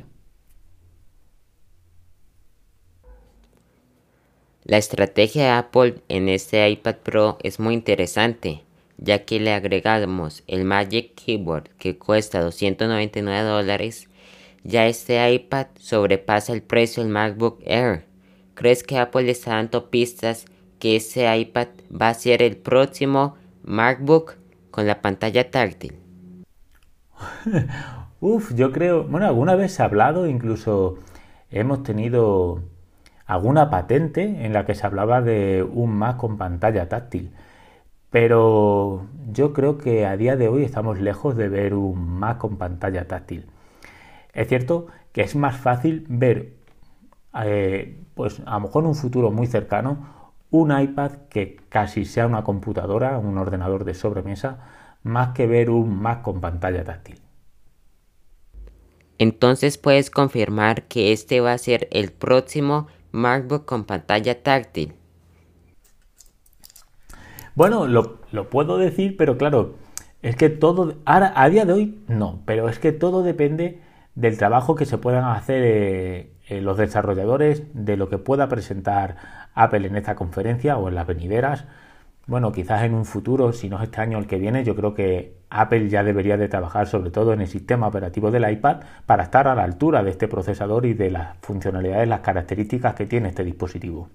La 4.66 4.78
estrategia 4.78 5.44
de 5.44 5.50
Apple 5.50 5.96
en 6.08 6.30
este 6.30 6.70
iPad 6.70 6.96
Pro 7.04 7.38
es 7.44 7.60
muy 7.60 7.74
interesante, 7.74 8.64
ya 8.98 9.26
que 9.26 9.40
le 9.40 9.54
agregamos 9.54 10.44
el 10.48 10.66
Magic 10.66 11.16
Keyboard 11.16 11.70
que 11.78 11.98
cuesta 11.98 12.42
299 12.42 13.48
dólares, 13.48 14.08
ya 14.64 14.88
este 14.88 15.32
iPad 15.34 15.68
sobrepasa 15.78 16.54
el 16.54 16.64
precio 16.64 17.04
del 17.04 17.12
MacBook 17.12 17.60
Air. 17.66 18.06
¿Crees 18.54 18.84
que 18.84 18.98
Apple 18.98 19.30
está 19.30 19.56
dando 19.56 19.90
pistas 19.90 20.46
que 20.80 20.96
ese 20.96 21.36
iPad 21.36 21.68
va 21.90 22.10
a 22.10 22.14
ser 22.14 22.42
el 22.42 22.58
próximo 22.58 23.36
MacBook 23.64 24.36
con 24.72 24.88
la 24.88 25.02
pantalla 25.02 25.50
táctil? 25.50 25.96
Uf, 28.20 28.54
yo 28.56 28.72
creo, 28.72 29.04
bueno, 29.04 29.28
alguna 29.28 29.56
vez 29.56 29.74
se 29.74 29.82
ha 29.82 29.86
hablado, 29.86 30.28
incluso 30.28 30.98
hemos 31.52 31.84
tenido 31.84 32.62
alguna 33.26 33.70
patente 33.70 34.46
en 34.46 34.54
la 34.54 34.66
que 34.66 34.76
se 34.76 34.86
hablaba 34.86 35.22
de 35.22 35.64
un 35.64 35.96
Mac 35.96 36.18
con 36.18 36.38
pantalla 36.38 36.88
táctil. 36.88 37.32
Pero 38.14 39.08
yo 39.32 39.54
creo 39.54 39.80
que 39.80 40.06
a 40.06 40.16
día 40.18 40.36
de 40.36 40.48
hoy 40.48 40.64
estamos 40.64 41.00
lejos 41.00 41.36
de 41.36 41.50
ver 41.50 41.74
un 41.74 42.20
Mac 42.20 42.38
con 42.38 42.58
pantalla 42.58 43.08
táctil. 43.08 43.48
Es 44.34 44.50
cierto 44.50 44.86
que 45.12 45.22
es 45.22 45.36
más 45.36 45.58
fácil 45.58 46.06
ver, 46.08 46.54
eh, 47.44 47.98
pues 48.14 48.40
a 48.46 48.54
lo 48.54 48.60
mejor 48.60 48.84
en 48.84 48.90
un 48.90 48.96
futuro 48.96 49.32
muy 49.32 49.48
cercano, 49.48 50.36
un 50.52 50.80
iPad 50.80 51.14
que 51.28 51.58
casi 51.70 52.06
sea 52.06 52.28
una 52.28 52.44
computadora, 52.44 53.18
un 53.18 53.36
ordenador 53.40 53.84
de 53.84 53.96
sobremesa, 53.96 54.60
más 55.02 55.30
que 55.30 55.48
ver 55.48 55.72
un 55.72 56.00
Mac 56.00 56.22
con 56.22 56.40
pantalla 56.40 56.84
táctil. 56.84 57.20
Entonces 59.18 59.80
puedes 59.80 60.12
confirmar 60.12 60.84
que 60.84 61.14
este 61.14 61.42
va 61.42 61.54
a 61.54 61.58
ser 61.58 61.88
el 61.90 62.12
próximo 62.12 62.86
MacBook 63.12 63.66
con 63.66 63.86
pantalla 63.86 64.44
táctil. 64.44 64.94
Bueno, 67.56 67.86
lo, 67.86 68.50
puedo 68.50 68.78
decir, 68.80 69.16
pero 69.16 69.38
claro, 69.38 69.76
es 70.24 70.36
que 70.36 70.50
todo, 70.50 70.96
ahora, 71.06 71.34
a 71.36 71.50
día 71.50 71.66
de 71.66 71.74
hoy 71.74 72.04
no, 72.08 72.42
pero 72.46 72.68
es 72.68 72.80
que 72.80 72.92
todo 72.92 73.22
depende 73.22 73.80
del 74.16 74.38
trabajo 74.40 74.74
que 74.76 74.86
se 74.86 74.98
puedan 74.98 75.26
hacer 75.26 75.62
eh, 75.64 76.32
eh, 76.48 76.62
los 76.62 76.78
desarrolladores, 76.78 77.64
de 77.74 77.96
lo 77.96 78.10
que 78.10 78.18
pueda 78.18 78.50
presentar 78.50 79.18
Apple 79.54 79.88
en 79.88 79.96
esta 79.96 80.16
conferencia 80.16 80.78
o 80.78 80.90
en 80.90 80.96
las 80.96 81.06
venideras. 81.06 81.66
Bueno, 82.26 82.52
quizás 82.52 82.84
en 82.84 82.96
un 82.96 83.06
futuro, 83.06 83.54
si 83.54 83.70
no 83.70 83.78
es 83.78 83.84
este 83.84 84.02
año 84.02 84.18
el 84.18 84.28
que 84.28 84.40
viene, 84.40 84.64
yo 84.64 84.76
creo 84.76 84.96
que 84.96 85.38
Apple 85.52 85.90
ya 85.90 86.04
debería 86.04 86.38
de 86.38 86.48
trabajar 86.48 86.88
sobre 86.88 87.12
todo 87.12 87.34
en 87.34 87.42
el 87.42 87.48
sistema 87.48 87.88
operativo 87.88 88.32
del 88.32 88.50
iPad 88.50 88.78
para 89.06 89.24
estar 89.24 89.48
a 89.48 89.56
la 89.56 89.64
altura 89.64 90.04
de 90.04 90.10
este 90.12 90.28
procesador 90.28 90.86
y 90.88 90.94
de 90.96 91.12
las 91.12 91.38
funcionalidades, 91.42 92.08
las 92.08 92.22
características 92.22 92.96
que 92.96 93.06
tiene 93.06 93.30
este 93.30 93.44
dispositivo. 93.44 94.10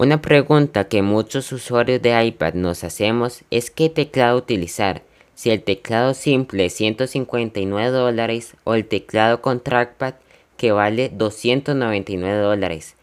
Una 0.00 0.22
pregunta 0.22 0.84
que 0.84 1.02
muchos 1.02 1.52
usuarios 1.52 2.00
de 2.00 2.24
iPad 2.24 2.54
nos 2.54 2.84
hacemos 2.84 3.44
es 3.50 3.70
qué 3.70 3.90
teclado 3.90 4.38
utilizar, 4.38 5.02
si 5.34 5.50
el 5.50 5.62
teclado 5.62 6.14
simple 6.14 6.70
159 6.70 7.90
dólares 7.90 8.56
o 8.64 8.72
el 8.72 8.86
teclado 8.86 9.42
con 9.42 9.60
trackpad 9.60 10.14
que 10.56 10.72
vale 10.72 11.10
299 11.10 12.38
dólares. 12.38 12.96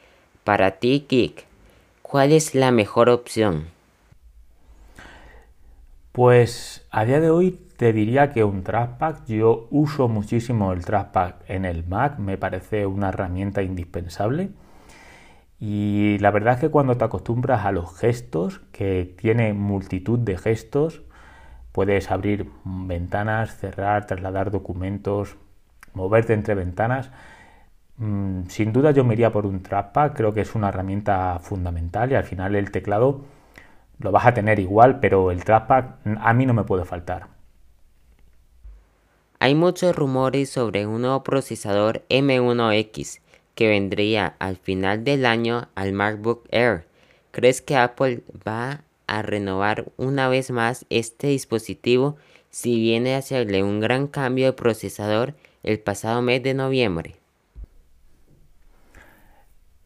Para 0.44 0.72
ti, 0.72 1.06
Geek, 1.08 1.46
¿cuál 2.02 2.32
es 2.32 2.56
la 2.56 2.72
mejor 2.72 3.10
opción? 3.10 3.68
Pues 6.14 6.84
a 6.90 7.06
día 7.06 7.20
de 7.20 7.30
hoy 7.30 7.60
te 7.78 7.94
diría 7.94 8.34
que 8.34 8.44
un 8.44 8.64
trackpad, 8.64 9.18
yo 9.28 9.68
uso 9.70 10.08
muchísimo 10.08 10.74
el 10.74 10.84
trackpad 10.84 11.34
en 11.48 11.66
el 11.66 11.86
Mac, 11.86 12.18
me 12.18 12.40
parece 12.40 12.88
una 12.88 13.10
herramienta 13.10 13.62
indispensable. 13.62 14.50
Y 15.60 16.18
la 16.20 16.32
verdad 16.32 16.56
es 16.56 16.60
que 16.60 16.70
cuando 16.70 16.98
te 16.98 17.06
acostumbras 17.06 17.66
a 17.66 17.72
los 17.72 17.98
gestos, 17.98 18.62
que 18.72 19.16
tiene 19.18 19.54
multitud 19.54 20.20
de 20.20 20.38
gestos, 20.38 21.02
puedes 21.72 22.12
abrir 22.12 22.50
ventanas, 22.64 23.58
cerrar, 23.58 24.06
trasladar 24.06 24.52
documentos, 24.52 25.38
moverte 25.94 26.34
entre 26.34 26.56
ventanas. 26.56 27.12
Mm, 27.98 28.46
sin 28.48 28.72
duda 28.74 28.92
yo 28.92 29.04
me 29.04 29.14
iría 29.16 29.32
por 29.32 29.46
un 29.48 29.64
trackpad, 29.64 30.14
creo 30.14 30.34
que 30.34 30.42
es 30.42 30.54
una 30.54 30.70
herramienta 30.70 31.40
fundamental 31.40 32.12
y 32.12 32.16
al 32.16 32.24
final 32.24 32.56
el 32.56 32.72
teclado 32.72 33.26
lo 34.00 34.12
vas 34.12 34.28
a 34.28 34.34
tener 34.34 34.60
igual, 34.60 35.00
pero 35.00 35.32
el 35.32 35.44
trackpad 35.44 35.86
a 36.20 36.34
mí 36.34 36.46
no 36.46 36.54
me 36.54 36.64
puede 36.64 36.86
faltar. 36.86 37.28
Hay 39.40 39.56
muchos 39.56 39.96
rumores 39.96 40.50
sobre 40.50 40.86
un 40.88 41.02
nuevo 41.02 41.24
procesador 41.24 42.04
M1X 42.10 43.22
que 43.58 43.68
vendría 43.68 44.36
al 44.38 44.56
final 44.56 45.04
del 45.04 45.26
año 45.26 45.68
al 45.74 45.92
MacBook 45.92 46.48
Air. 46.52 46.86
¿Crees 47.32 47.64
que 47.64 47.76
Apple 47.76 48.22
va 48.48 48.82
a 49.08 49.24
renovar 49.24 49.86
una 49.98 50.30
vez 50.30 50.52
más 50.52 50.86
este 50.92 51.30
dispositivo 51.30 52.18
si 52.52 52.80
viene 52.80 53.16
a 53.16 53.18
hacerle 53.18 53.64
un 53.64 53.80
gran 53.80 54.06
cambio 54.06 54.46
de 54.46 54.54
procesador 54.54 55.34
el 55.64 55.80
pasado 55.80 56.22
mes 56.22 56.44
de 56.44 56.54
noviembre? 56.54 57.16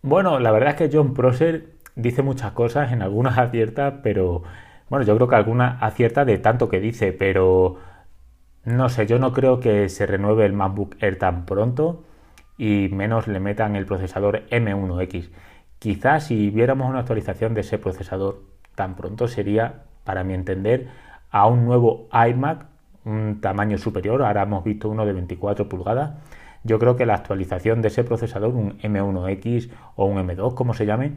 Bueno, 0.01 0.37
la 0.39 0.51
verdad 0.51 0.71
es 0.71 0.75
que 0.75 0.89
John 0.91 1.13
Prosser 1.13 1.69
dice 1.95 2.23
muchas 2.23 2.51
cosas, 2.51 2.91
en 2.91 3.01
algunas 3.01 3.37
acierta, 3.37 4.01
pero 4.03 4.43
bueno, 4.89 5.05
yo 5.05 5.15
creo 5.15 5.29
que 5.29 5.35
algunas 5.35 5.81
acierta 5.81 6.25
de 6.25 6.39
tanto 6.39 6.67
que 6.67 6.81
dice, 6.81 7.13
pero 7.13 7.77
no 8.65 8.89
sé, 8.89 9.07
yo 9.07 9.17
no 9.17 9.31
creo 9.31 9.61
que 9.61 9.87
se 9.87 10.05
renueve 10.05 10.45
el 10.45 10.51
MacBook 10.51 10.97
Air 10.99 11.17
tan 11.17 11.45
pronto 11.45 12.03
y 12.61 12.89
menos 12.89 13.27
le 13.27 13.39
metan 13.39 13.75
el 13.75 13.87
procesador 13.87 14.43
M1X. 14.51 15.31
Quizás 15.79 16.27
si 16.27 16.51
viéramos 16.51 16.87
una 16.87 16.99
actualización 16.99 17.55
de 17.55 17.61
ese 17.61 17.79
procesador 17.79 18.43
tan 18.75 18.95
pronto 18.95 19.27
sería, 19.27 19.85
para 20.03 20.23
mi 20.23 20.35
entender, 20.35 20.87
a 21.31 21.47
un 21.47 21.65
nuevo 21.65 22.07
iMac, 22.13 22.67
un 23.03 23.41
tamaño 23.41 23.79
superior, 23.79 24.21
ahora 24.21 24.43
hemos 24.43 24.63
visto 24.63 24.89
uno 24.89 25.07
de 25.07 25.13
24 25.13 25.67
pulgadas. 25.67 26.11
Yo 26.63 26.77
creo 26.77 26.95
que 26.95 27.07
la 27.07 27.15
actualización 27.15 27.81
de 27.81 27.87
ese 27.87 28.03
procesador, 28.03 28.53
un 28.53 28.77
M1X 28.77 29.71
o 29.95 30.05
un 30.05 30.19
M2, 30.19 30.53
como 30.53 30.75
se 30.75 30.85
llame, 30.85 31.13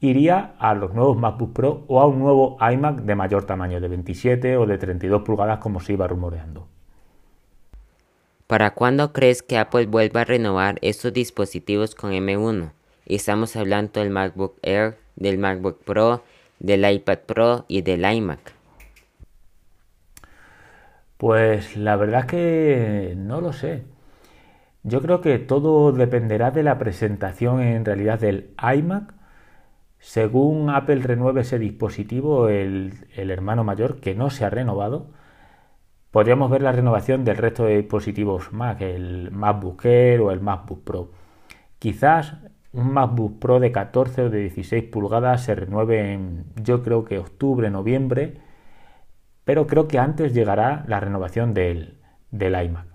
iría 0.00 0.54
a 0.58 0.74
los 0.74 0.94
nuevos 0.94 1.16
MacBook 1.16 1.52
Pro 1.52 1.84
o 1.86 2.00
a 2.00 2.08
un 2.08 2.18
nuevo 2.18 2.56
iMac 2.60 3.02
de 3.02 3.14
mayor 3.14 3.44
tamaño, 3.44 3.80
de 3.80 3.86
27 3.86 4.56
o 4.56 4.66
de 4.66 4.78
32 4.78 5.22
pulgadas 5.22 5.58
como 5.58 5.78
se 5.78 5.92
iba 5.92 6.08
rumoreando. 6.08 6.66
¿Para 8.52 8.72
cuándo 8.74 9.14
crees 9.14 9.42
que 9.42 9.56
Apple 9.56 9.86
vuelva 9.86 10.20
a 10.20 10.24
renovar 10.26 10.78
estos 10.82 11.10
dispositivos 11.10 11.94
con 11.94 12.12
M1? 12.12 12.72
Estamos 13.06 13.56
hablando 13.56 13.98
del 13.98 14.10
MacBook 14.10 14.58
Air, 14.60 14.98
del 15.16 15.38
MacBook 15.38 15.82
Pro, 15.82 16.22
del 16.58 16.84
iPad 16.84 17.20
Pro 17.20 17.64
y 17.66 17.80
del 17.80 18.04
iMac. 18.04 18.52
Pues 21.16 21.78
la 21.78 21.96
verdad 21.96 22.20
es 22.20 22.26
que 22.26 23.14
no 23.16 23.40
lo 23.40 23.54
sé. 23.54 23.84
Yo 24.82 25.00
creo 25.00 25.22
que 25.22 25.38
todo 25.38 25.90
dependerá 25.92 26.50
de 26.50 26.62
la 26.62 26.76
presentación 26.76 27.62
en 27.62 27.86
realidad 27.86 28.20
del 28.20 28.50
iMac 28.76 29.14
según 29.98 30.68
Apple 30.68 31.00
renueve 31.00 31.40
ese 31.40 31.58
dispositivo, 31.58 32.50
el, 32.50 32.92
hermano 33.16 33.64
mayor, 33.64 33.98
que 34.00 34.14
no 34.14 34.28
se 34.28 34.44
ha 34.44 34.50
renovado, 34.50 35.06
podríamos 36.12 36.50
ver 36.50 36.62
la 36.62 36.70
renovación 36.70 37.24
del 37.24 37.38
resto 37.38 37.64
de 37.64 37.78
dispositivos 37.78 38.52
Mac, 38.52 38.80
el 38.82 39.32
MacBook 39.32 39.84
Air 39.84 40.20
o 40.20 40.30
el 40.30 40.40
MacBook 40.40 40.84
Pro. 40.84 41.10
Quizás 41.80 42.34
un 42.72 42.92
MacBook 42.92 43.40
Pro 43.40 43.58
de 43.58 43.72
14 43.72 44.22
o 44.22 44.30
de 44.30 44.40
16 44.40 44.84
pulgadas 44.84 45.44
se 45.44 45.54
renueve 45.56 46.12
en, 46.12 46.44
yo 46.62 46.82
creo 46.82 47.04
que 47.04 47.18
octubre, 47.18 47.70
noviembre, 47.70 48.36
pero 49.44 49.66
creo 49.66 49.88
que 49.88 49.98
antes 49.98 50.34
llegará 50.34 50.84
la 50.86 51.00
renovación 51.00 51.54
del, 51.54 51.98
del 52.30 52.62
iMac. 52.62 52.86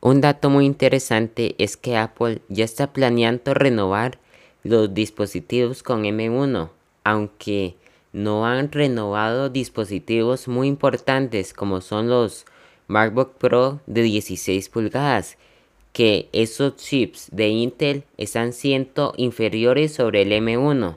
Un 0.00 0.20
dato 0.20 0.48
muy 0.48 0.64
interesante 0.64 1.56
es 1.58 1.76
que 1.76 1.96
Apple 1.96 2.42
ya 2.48 2.64
está 2.64 2.92
planeando 2.92 3.52
renovar 3.54 4.18
los 4.62 4.94
dispositivos 4.94 5.82
con 5.82 6.04
M1, 6.04 6.68
aunque 7.02 7.76
no 8.12 8.46
han 8.46 8.72
renovado 8.72 9.48
dispositivos 9.48 10.48
muy 10.48 10.68
importantes 10.68 11.52
como 11.52 11.80
son 11.80 12.08
los 12.08 12.46
MacBook 12.86 13.34
Pro 13.34 13.80
de 13.86 14.02
16 14.02 14.68
pulgadas, 14.70 15.36
que 15.92 16.28
esos 16.32 16.76
chips 16.76 17.28
de 17.32 17.48
Intel 17.48 18.04
están 18.16 18.52
siendo 18.52 19.12
inferiores 19.16 19.94
sobre 19.94 20.22
el 20.22 20.32
M1. 20.32 20.96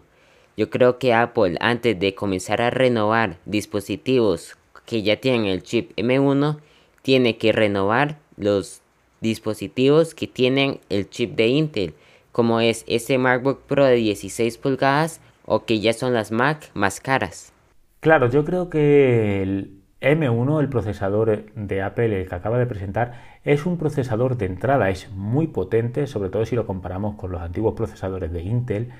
Yo 0.57 0.69
creo 0.69 0.99
que 0.99 1.13
Apple 1.13 1.57
antes 1.59 1.99
de 1.99 2.15
comenzar 2.15 2.61
a 2.61 2.69
renovar 2.69 3.39
dispositivos 3.45 4.57
que 4.85 5.03
ya 5.03 5.17
tienen 5.17 5.45
el 5.45 5.63
chip 5.63 5.91
M1, 5.97 6.59
tiene 7.01 7.37
que 7.37 7.51
renovar 7.51 8.19
los 8.37 8.81
dispositivos 9.21 10.13
que 10.13 10.27
tienen 10.27 10.79
el 10.89 11.09
chip 11.09 11.35
de 11.35 11.47
Intel, 11.47 11.93
como 12.31 12.59
es 12.59 12.83
ese 12.87 13.17
MacBook 13.17 13.61
Pro 13.63 13.85
de 13.85 13.95
16 13.95 14.57
pulgadas 14.57 15.21
o 15.53 15.65
que 15.65 15.81
ya 15.81 15.91
son 15.91 16.13
las 16.13 16.31
Mac 16.31 16.71
más 16.75 17.01
caras. 17.01 17.51
Claro, 17.99 18.29
yo 18.29 18.45
creo 18.45 18.69
que 18.69 19.43
el 19.43 19.81
M1, 19.99 20.61
el 20.61 20.69
procesador 20.69 21.43
de 21.55 21.81
Apple, 21.81 22.21
el 22.21 22.29
que 22.29 22.35
acaba 22.35 22.57
de 22.57 22.65
presentar, 22.65 23.15
es 23.43 23.65
un 23.65 23.77
procesador 23.77 24.37
de 24.37 24.45
entrada, 24.45 24.89
es 24.89 25.11
muy 25.11 25.47
potente, 25.47 26.07
sobre 26.07 26.29
todo 26.29 26.45
si 26.45 26.55
lo 26.55 26.65
comparamos 26.65 27.15
con 27.15 27.33
los 27.33 27.41
antiguos 27.41 27.73
procesadores 27.73 28.31
de 28.31 28.43
Intel, 28.43 28.93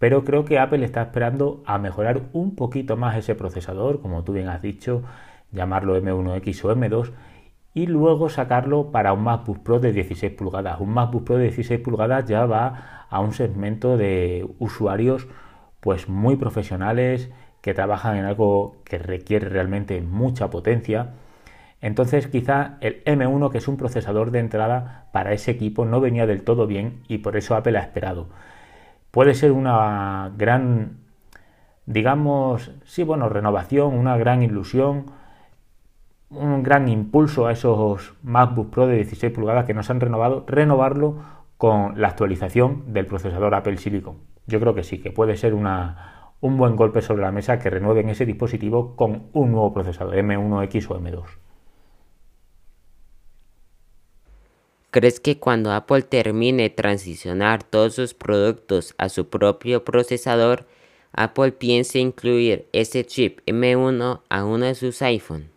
pero 0.00 0.24
creo 0.24 0.44
que 0.44 0.58
Apple 0.58 0.84
está 0.84 1.02
esperando 1.02 1.62
a 1.66 1.78
mejorar 1.78 2.22
un 2.32 2.56
poquito 2.56 2.96
más 2.96 3.16
ese 3.16 3.36
procesador, 3.36 4.00
como 4.00 4.24
tú 4.24 4.32
bien 4.32 4.48
has 4.48 4.60
dicho, 4.60 5.04
llamarlo 5.52 5.96
M1X 5.96 6.64
o 6.64 6.74
M2, 6.74 7.12
y 7.74 7.86
luego 7.86 8.28
sacarlo 8.28 8.90
para 8.90 9.12
un 9.12 9.22
MacBook 9.22 9.62
Pro 9.62 9.78
de 9.78 9.92
16 9.92 10.32
pulgadas. 10.32 10.80
Un 10.80 10.94
MacBook 10.94 11.22
Pro 11.22 11.36
de 11.36 11.44
16 11.44 11.78
pulgadas 11.78 12.24
ya 12.24 12.44
va 12.44 13.06
a 13.08 13.20
un 13.20 13.32
segmento 13.32 13.96
de 13.96 14.48
usuarios 14.58 15.28
pues 15.82 16.08
muy 16.08 16.36
profesionales 16.36 17.28
que 17.60 17.74
trabajan 17.74 18.16
en 18.16 18.24
algo 18.24 18.76
que 18.84 18.98
requiere 18.98 19.48
realmente 19.48 20.00
mucha 20.00 20.48
potencia. 20.48 21.14
Entonces 21.80 22.28
quizá 22.28 22.78
el 22.80 23.02
M1, 23.04 23.50
que 23.50 23.58
es 23.58 23.66
un 23.66 23.76
procesador 23.76 24.30
de 24.30 24.38
entrada 24.38 25.08
para 25.12 25.32
ese 25.32 25.50
equipo, 25.50 25.84
no 25.84 26.00
venía 26.00 26.24
del 26.28 26.44
todo 26.44 26.68
bien 26.68 27.02
y 27.08 27.18
por 27.18 27.36
eso 27.36 27.56
Apple 27.56 27.76
ha 27.78 27.82
esperado. 27.82 28.28
Puede 29.10 29.34
ser 29.34 29.50
una 29.50 30.30
gran, 30.38 30.98
digamos, 31.86 32.70
sí, 32.84 33.02
bueno, 33.02 33.28
renovación, 33.28 33.94
una 33.98 34.16
gran 34.16 34.44
ilusión, 34.44 35.06
un 36.30 36.62
gran 36.62 36.88
impulso 36.88 37.48
a 37.48 37.52
esos 37.52 38.14
MacBook 38.22 38.70
Pro 38.70 38.86
de 38.86 38.94
16 38.96 39.32
pulgadas 39.32 39.64
que 39.64 39.74
nos 39.74 39.90
han 39.90 39.98
renovado, 40.00 40.44
renovarlo 40.46 41.18
con 41.58 42.00
la 42.00 42.08
actualización 42.08 42.92
del 42.92 43.06
procesador 43.06 43.56
Apple 43.56 43.78
Silicon. 43.78 44.31
Yo 44.46 44.60
creo 44.60 44.74
que 44.74 44.82
sí, 44.82 44.98
que 44.98 45.10
puede 45.10 45.36
ser 45.36 45.54
una, 45.54 46.32
un 46.40 46.56
buen 46.56 46.76
golpe 46.76 47.02
sobre 47.02 47.22
la 47.22 47.32
mesa 47.32 47.58
que 47.58 47.70
renueven 47.70 48.08
ese 48.08 48.26
dispositivo 48.26 48.96
con 48.96 49.28
un 49.32 49.52
nuevo 49.52 49.72
procesador, 49.72 50.16
M1X 50.16 50.90
o 50.90 50.98
M2. 50.98 51.24
¿Crees 54.90 55.20
que 55.20 55.38
cuando 55.38 55.72
Apple 55.72 56.02
termine 56.02 56.68
transicionar 56.68 57.62
todos 57.62 57.94
sus 57.94 58.12
productos 58.12 58.94
a 58.98 59.08
su 59.08 59.28
propio 59.28 59.84
procesador, 59.84 60.66
Apple 61.12 61.52
piense 61.52 61.98
incluir 61.98 62.66
ese 62.72 63.06
chip 63.06 63.40
M1 63.46 64.20
a 64.28 64.44
uno 64.44 64.66
de 64.66 64.74
sus 64.74 65.00
iPhone? 65.00 65.48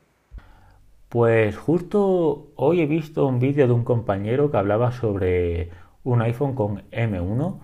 Pues 1.09 1.57
justo 1.57 2.47
hoy 2.55 2.81
he 2.81 2.85
visto 2.85 3.25
un 3.25 3.39
vídeo 3.39 3.67
de 3.67 3.73
un 3.73 3.83
compañero 3.83 4.51
que 4.51 4.57
hablaba 4.57 4.91
sobre 4.91 5.69
un 6.03 6.21
iPhone 6.21 6.55
con 6.55 6.89
M1 6.91 7.59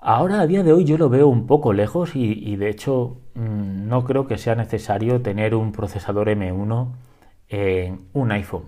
Ahora, 0.00 0.40
a 0.40 0.46
día 0.46 0.62
de 0.62 0.72
hoy, 0.72 0.84
yo 0.84 0.96
lo 0.96 1.08
veo 1.08 1.26
un 1.26 1.46
poco 1.48 1.72
lejos 1.72 2.14
y, 2.14 2.54
de 2.56 2.68
hecho 2.70 3.16
mm, 3.34 3.88
no 3.88 4.04
creo 4.04 4.28
que 4.28 4.38
sea 4.38 4.54
necesario 4.54 5.22
tener 5.22 5.54
un 5.56 5.72
procesador 5.72 6.28
M1 6.28 6.92
en 7.48 8.00
un 8.12 8.30
iPhone. 8.32 8.64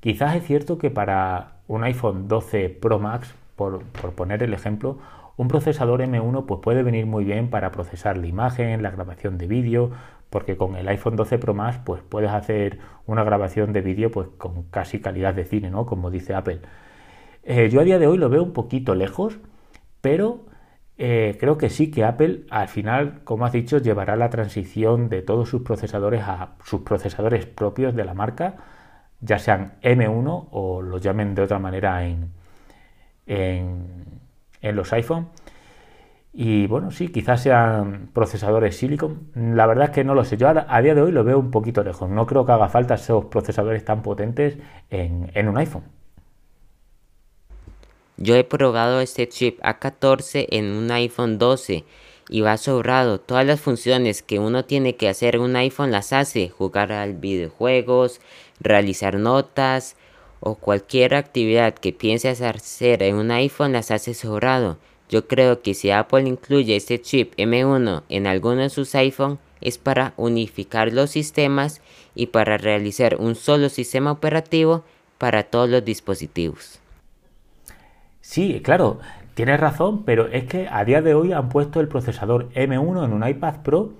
Quizás 0.00 0.36
es 0.36 0.44
cierto 0.44 0.78
que 0.78 0.90
para 0.90 1.56
un 1.66 1.82
iPhone 1.84 2.28
12 2.28 2.68
Pro 2.70 3.00
Max, 3.00 3.34
por, 3.56 3.82
poner 4.14 4.42
el 4.44 4.54
ejemplo, 4.54 4.98
un 5.36 5.48
procesador 5.48 6.02
M1 6.02 6.46
pues 6.46 6.60
puede 6.62 6.82
venir 6.84 7.04
muy 7.06 7.24
bien 7.24 7.50
para 7.50 7.72
procesar 7.72 8.16
la 8.16 8.28
imagen, 8.28 8.82
la 8.82 8.90
grabación 8.90 9.38
de 9.38 9.48
vídeo, 9.48 9.90
porque 10.30 10.56
con 10.56 10.76
el 10.76 10.86
iPhone 10.88 11.16
12 11.16 11.38
Pro 11.38 11.54
Max 11.54 11.80
pues 11.84 12.00
puedes 12.08 12.30
hacer 12.30 12.78
una 13.06 13.24
grabación 13.24 13.72
de 13.72 13.80
vídeo 13.80 14.12
pues 14.12 14.28
con 14.38 14.62
casi 14.70 15.00
calidad 15.00 15.34
de 15.34 15.44
cine, 15.44 15.70
¿no? 15.70 15.84
Como 15.86 16.10
dice 16.10 16.34
Apple. 16.34 16.60
Eh, 17.42 17.68
yo 17.70 17.80
a 17.80 17.84
día 17.84 17.98
de 17.98 18.06
hoy 18.06 18.18
lo 18.18 18.28
veo 18.28 18.42
un 18.44 18.52
poquito 18.52 18.94
lejos, 18.94 19.38
pero 20.00 20.49
eh, 21.02 21.38
creo 21.40 21.56
que 21.56 21.70
sí 21.70 21.90
que 21.90 22.04
Apple 22.04 22.44
al 22.50 22.68
final, 22.68 23.22
como 23.24 23.46
has 23.46 23.52
dicho, 23.52 23.78
llevará 23.78 24.16
la 24.16 24.28
transición 24.28 25.08
de 25.08 25.22
todos 25.22 25.48
sus 25.48 25.62
procesadores 25.62 26.20
a 26.24 26.56
sus 26.62 26.82
procesadores 26.82 27.46
propios 27.46 27.94
de 27.94 28.04
la 28.04 28.12
marca, 28.12 28.56
ya 29.22 29.38
sean 29.38 29.78
M1 29.82 30.48
o 30.50 30.82
los 30.82 31.00
llamen 31.00 31.34
de 31.34 31.40
otra 31.40 31.58
manera 31.58 32.04
en, 32.06 32.32
en, 33.26 34.76
los 34.76 34.92
iPhone. 34.92 35.28
Y 36.34 36.66
bueno, 36.66 36.90
sí, 36.90 37.08
quizás 37.08 37.42
sean 37.42 38.10
procesadores 38.12 38.76
Silicon. 38.76 39.30
La 39.34 39.66
verdad 39.66 39.86
es 39.86 39.90
que 39.92 40.04
no 40.04 40.14
lo 40.14 40.24
sé. 40.24 40.36
Yo 40.36 40.48
a, 40.48 40.82
día 40.82 40.94
de 40.94 41.00
hoy 41.00 41.12
lo 41.12 41.24
veo 41.24 41.38
un 41.38 41.50
poquito 41.50 41.82
lejos. 41.82 42.10
No 42.10 42.26
creo 42.26 42.44
que 42.44 42.52
haga 42.52 42.68
falta 42.68 42.94
esos 42.94 43.24
procesadores 43.26 43.84
tan 43.86 44.02
potentes 44.02 44.58
en 44.90 45.48
un 45.48 45.56
iPhone. 45.56 45.99
Yo 48.22 48.36
he 48.36 48.44
probado 48.44 49.00
este 49.00 49.26
chip 49.30 49.58
A14 49.62 50.46
en 50.50 50.72
un 50.72 50.90
iPhone 50.90 51.38
12 51.38 51.84
y 52.28 52.42
va 52.42 52.58
sobrado. 52.58 53.18
Todas 53.18 53.46
las 53.46 53.62
funciones 53.62 54.22
que 54.22 54.38
uno 54.38 54.66
tiene 54.66 54.94
que 54.94 55.08
hacer 55.08 55.36
en 55.36 55.40
un 55.40 55.56
iPhone 55.56 55.90
las 55.90 56.12
hace. 56.12 56.50
Jugar 56.50 56.92
al 56.92 57.14
videojuegos, 57.14 58.20
realizar 58.60 59.14
notas 59.16 59.96
o 60.40 60.56
cualquier 60.56 61.14
actividad 61.14 61.72
que 61.72 61.94
pienses 61.94 62.42
hacer 62.42 63.02
en 63.02 63.14
un 63.14 63.30
iPhone 63.30 63.72
las 63.72 63.90
hace 63.90 64.12
sobrado. 64.12 64.76
Yo 65.08 65.26
creo 65.26 65.62
que 65.62 65.72
si 65.72 65.90
Apple 65.90 66.28
incluye 66.28 66.76
este 66.76 67.00
chip 67.00 67.34
M1 67.38 68.02
en 68.10 68.26
alguno 68.26 68.60
de 68.60 68.68
sus 68.68 68.94
iPhone 68.96 69.38
es 69.62 69.78
para 69.78 70.12
unificar 70.18 70.92
los 70.92 71.08
sistemas 71.08 71.80
y 72.14 72.26
para 72.26 72.58
realizar 72.58 73.16
un 73.16 73.34
solo 73.34 73.70
sistema 73.70 74.12
operativo 74.12 74.84
para 75.16 75.44
todos 75.44 75.70
los 75.70 75.82
dispositivos. 75.82 76.79
Sí, 78.30 78.60
claro, 78.62 79.00
tienes 79.34 79.58
razón, 79.58 80.04
pero 80.04 80.28
es 80.28 80.44
que 80.44 80.68
a 80.70 80.84
día 80.84 81.02
de 81.02 81.14
hoy 81.14 81.32
han 81.32 81.48
puesto 81.48 81.80
el 81.80 81.88
procesador 81.88 82.48
M1 82.50 83.04
en 83.04 83.12
un 83.12 83.26
iPad 83.26 83.56
Pro 83.64 83.94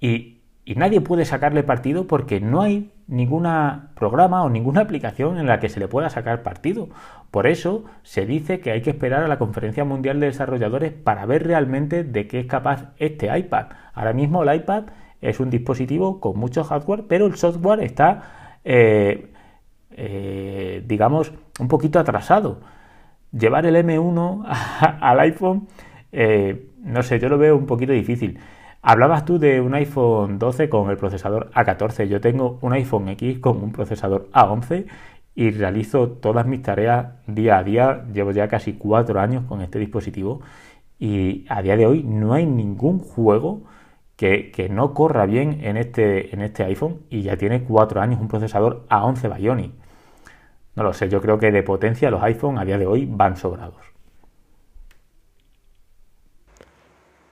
y, 0.00 0.40
nadie 0.74 1.00
puede 1.00 1.24
sacarle 1.24 1.62
partido 1.62 2.08
porque 2.08 2.40
no 2.40 2.62
hay 2.62 2.90
ninguna 3.06 3.92
programa 3.94 4.42
o 4.42 4.50
ninguna 4.50 4.80
aplicación 4.80 5.38
en 5.38 5.46
la 5.46 5.60
que 5.60 5.68
se 5.68 5.78
le 5.78 5.86
pueda 5.86 6.10
sacar 6.10 6.42
partido. 6.42 6.88
Por 7.30 7.46
eso 7.46 7.84
se 8.02 8.26
dice 8.26 8.58
que 8.58 8.72
hay 8.72 8.82
que 8.82 8.90
esperar 8.90 9.22
a 9.22 9.28
la 9.28 9.38
Conferencia 9.38 9.84
Mundial 9.84 10.18
de 10.18 10.26
Desarrolladores 10.26 10.92
para 10.92 11.24
ver 11.24 11.46
realmente 11.46 12.02
de 12.02 12.26
qué 12.26 12.40
es 12.40 12.46
capaz 12.46 12.90
este 12.98 13.38
iPad. 13.38 13.66
Ahora 13.92 14.14
mismo 14.14 14.42
el 14.42 14.52
iPad 14.52 14.86
es 15.20 15.38
un 15.38 15.50
dispositivo 15.50 16.18
con 16.18 16.36
mucho 16.40 16.64
hardware, 16.64 17.04
pero 17.06 17.26
el 17.26 17.36
software 17.36 17.84
está, 17.84 18.58
eh, 18.64 19.32
eh, 19.92 20.82
digamos, 20.88 21.32
un 21.60 21.68
poquito 21.68 22.00
atrasado 22.00 22.58
llevar 23.36 23.66
el 23.66 23.76
M1 23.76 24.44
al 25.00 25.20
iPhone, 25.20 25.68
eh, 26.12 26.68
no 26.82 27.02
sé, 27.02 27.18
yo 27.18 27.28
lo 27.28 27.38
veo 27.38 27.56
un 27.56 27.66
poquito 27.66 27.92
difícil. 27.92 28.38
Hablabas 28.82 29.24
tú 29.24 29.38
de 29.38 29.60
un 29.60 29.74
iPhone 29.74 30.38
12 30.38 30.68
con 30.68 30.90
el 30.90 30.96
procesador 30.96 31.50
A14. 31.54 32.06
Yo 32.06 32.20
tengo 32.20 32.58
un 32.60 32.74
iPhone 32.74 33.08
X 33.08 33.38
con 33.38 33.62
un 33.62 33.72
procesador 33.72 34.28
A11 34.32 34.86
y 35.34 35.50
realizo 35.50 36.10
todas 36.10 36.46
mis 36.46 36.62
tareas 36.62 37.06
día 37.26 37.58
a 37.58 37.64
día. 37.64 38.04
Llevo 38.12 38.32
ya 38.32 38.48
casi 38.48 38.74
cuatro 38.74 39.20
años 39.20 39.44
con 39.48 39.62
este 39.62 39.78
dispositivo 39.78 40.42
y 40.98 41.46
a 41.48 41.62
día 41.62 41.76
de 41.76 41.86
hoy 41.86 42.02
no 42.02 42.34
hay 42.34 42.46
ningún 42.46 42.98
juego 42.98 43.62
que, 44.16 44.68
no 44.70 44.94
corra 44.94 45.26
bien 45.26 45.60
en 45.62 45.76
este, 45.76 46.34
en 46.34 46.42
este 46.42 46.64
iPhone 46.64 47.00
y 47.10 47.22
ya 47.22 47.36
tiene 47.36 47.62
cuatro 47.64 48.00
años 48.00 48.20
un 48.20 48.28
procesador 48.28 48.86
A11 48.88 49.36
Bionic. 49.36 49.72
No 50.76 50.82
lo 50.82 50.92
sé, 50.92 51.08
yo 51.08 51.20
creo 51.20 51.38
que 51.38 51.52
de 51.52 51.62
potencia 51.62 52.10
los 52.10 52.22
iPhone 52.22 52.58
a 52.58 52.64
día 52.64 52.78
de 52.78 52.86
hoy 52.86 53.06
van 53.08 53.36
sobrados. 53.36 53.76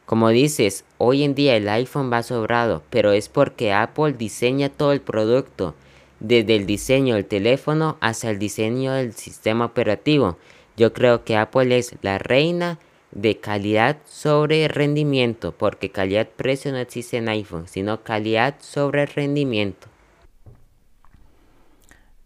Como 0.07 0.29
dices, 0.29 0.85
hoy 0.99 1.23
en 1.25 1.35
día 1.35 1.57
el 1.57 1.69
iPhone 1.69 2.13
va 2.13 2.23
sobrado, 2.23 2.83
pero 2.91 3.13
es 3.13 3.29
porque 3.29 3.73
Apple 3.73 4.13
diseña 4.13 4.69
todo 4.69 4.93
el 4.93 5.01
producto, 5.01 5.75
desde 6.21 6.55
el 6.55 6.67
diseño 6.67 7.15
del 7.15 7.25
teléfono 7.25 7.97
hasta 8.01 8.31
el 8.31 8.39
diseño 8.39 8.93
del 8.93 9.15
sistema 9.15 9.65
operativo. 9.65 10.37
Yo 10.77 10.93
creo 10.93 11.25
que 11.25 11.37
Apple 11.37 11.77
es 11.79 11.97
la 12.03 12.19
reina 12.19 12.79
de 13.11 13.39
calidad 13.39 13.99
sobre 14.05 14.69
rendimiento, 14.69 15.53
porque 15.53 15.91
calidad-precio 15.91 16.73
no 16.73 16.79
existe 16.79 17.17
en 17.17 17.29
iPhone, 17.29 17.67
sino 17.67 18.03
calidad 18.03 18.57
sobre 18.61 19.07
rendimiento. 19.07 19.89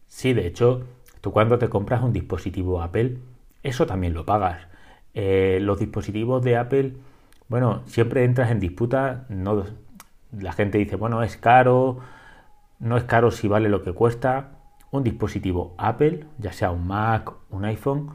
Sí, 0.09 0.33
de 0.33 0.47
hecho, 0.47 0.85
cuando 1.33 1.59
te 1.59 1.69
compras 1.69 2.03
un 2.03 2.13
dispositivo 2.13 2.83
Apple, 2.83 3.19
eso 3.63 3.87
también 3.87 4.15
lo 4.15 4.25
pagas. 4.25 4.67
Eh, 5.15 5.59
los 5.63 5.79
dispositivos 5.79 6.43
de 6.43 6.57
Apple, 6.57 6.95
bueno, 7.49 7.83
siempre 7.87 8.25
entras 8.25 8.51
en 8.51 8.61
disputa, 8.61 9.27
la 9.29 10.53
gente 10.53 10.79
dice, 10.79 10.97
bueno, 10.97 11.23
es 11.23 11.37
caro, 11.37 11.99
no 12.79 12.97
es 12.97 13.05
caro 13.05 13.31
si 13.31 13.49
vale 13.49 13.69
lo 13.69 13.83
que 13.83 13.93
cuesta. 13.93 14.51
Un 14.91 15.03
dispositivo 15.03 15.75
Apple, 15.79 16.27
ya 16.39 16.53
sea 16.53 16.71
un 16.71 16.87
Mac, 16.87 17.33
un 17.51 17.65
iPhone, 17.65 18.11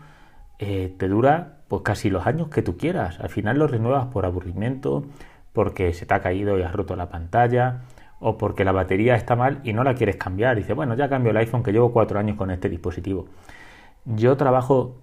eh, 0.60 0.94
te 0.98 1.08
dura 1.08 1.58
pues 1.68 1.82
casi 1.84 2.10
los 2.10 2.28
años 2.28 2.50
que 2.50 2.62
tú 2.62 2.78
quieras. 2.78 3.20
Al 3.20 3.30
final 3.30 3.58
lo 3.58 3.68
renuevas 3.68 4.08
por 4.08 4.26
aburrimiento, 4.26 5.06
porque 5.54 5.94
se 5.94 6.06
te 6.06 6.14
ha 6.14 6.22
caído 6.22 6.58
y 6.60 6.62
has 6.62 6.74
roto 6.74 6.96
la 6.96 7.10
pantalla, 7.10 7.82
o 8.22 8.38
porque 8.38 8.64
la 8.64 8.72
batería 8.72 9.16
está 9.16 9.36
mal 9.36 9.60
y 9.64 9.74
no 9.74 9.84
la 9.84 9.96
quieres 9.96 10.16
cambiar. 10.16 10.56
Dice, 10.56 10.74
bueno, 10.74 10.96
ya 10.96 11.10
cambio 11.10 11.32
el 11.32 11.38
iPhone 11.38 11.64
que 11.64 11.74
llevo 11.74 11.92
cuatro 11.92 12.20
años 12.20 12.38
con 12.38 12.52
este 12.52 12.70
dispositivo. 12.70 13.26
Yo 14.06 14.38
trabajo 14.38 14.96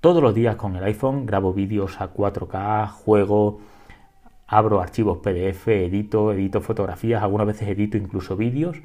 todos 0.00 0.22
los 0.22 0.34
días 0.34 0.56
con 0.56 0.76
el 0.76 0.84
iPhone, 0.84 1.26
grabo 1.26 1.52
vídeos 1.52 2.00
a 2.00 2.14
4K, 2.14 2.88
juego, 2.88 3.60
abro 4.46 4.80
archivos 4.80 5.18
PDF, 5.18 5.68
edito, 5.68 6.32
edito 6.32 6.60
fotografías, 6.60 7.22
algunas 7.22 7.48
veces 7.48 7.68
edito 7.68 7.96
incluso 7.96 8.36
vídeos 8.36 8.78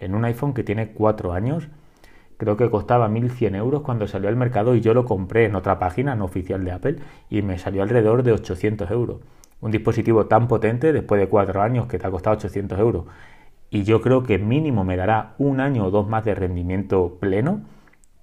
en 0.00 0.14
un 0.14 0.24
iPhone 0.24 0.54
que 0.54 0.64
tiene 0.64 0.92
cuatro 0.92 1.32
años. 1.32 1.68
Creo 2.38 2.56
que 2.56 2.70
costaba 2.70 3.08
1.100 3.08 3.54
euros 3.54 3.82
cuando 3.82 4.08
salió 4.08 4.28
al 4.28 4.36
mercado 4.36 4.74
y 4.74 4.80
yo 4.80 4.94
lo 4.94 5.04
compré 5.04 5.44
en 5.44 5.54
otra 5.54 5.78
página 5.78 6.14
no 6.14 6.24
oficial 6.24 6.64
de 6.64 6.72
Apple 6.72 6.96
y 7.30 7.42
me 7.42 7.58
salió 7.58 7.82
alrededor 7.82 8.22
de 8.22 8.32
800 8.32 8.90
euros 8.90 9.20
un 9.64 9.70
dispositivo 9.70 10.26
tan 10.26 10.46
potente 10.46 10.92
después 10.92 11.18
de 11.18 11.26
cuatro 11.26 11.62
años 11.62 11.86
que 11.86 11.98
te 11.98 12.06
ha 12.06 12.10
costado 12.10 12.36
800 12.36 12.78
euros 12.78 13.06
y 13.70 13.82
yo 13.82 14.02
creo 14.02 14.22
que 14.22 14.38
mínimo 14.38 14.84
me 14.84 14.96
dará 14.96 15.34
un 15.38 15.58
año 15.58 15.86
o 15.86 15.90
dos 15.90 16.06
más 16.06 16.22
de 16.24 16.34
rendimiento 16.34 17.16
pleno, 17.18 17.62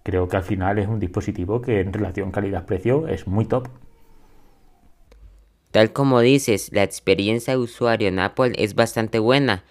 creo 0.04 0.28
que 0.28 0.38
al 0.38 0.44
final 0.44 0.78
es 0.78 0.88
un 0.88 1.00
dispositivo 1.00 1.62
que 1.62 1.80
en 1.80 1.92
relación 1.92 2.32
calidad-precio 2.32 3.08
es 3.08 3.28
muy 3.28 3.46
top. 3.46 3.68
Tal 5.72 5.92
como 5.92 6.20
dices, 6.20 6.70
la 6.72 6.84
experiencia 6.84 7.54
de 7.54 7.60
usuario 7.60 8.08
en 8.08 8.20
Apple 8.20 8.54
es 8.56 8.76
bastante 8.76 9.18
buena. 9.18 9.64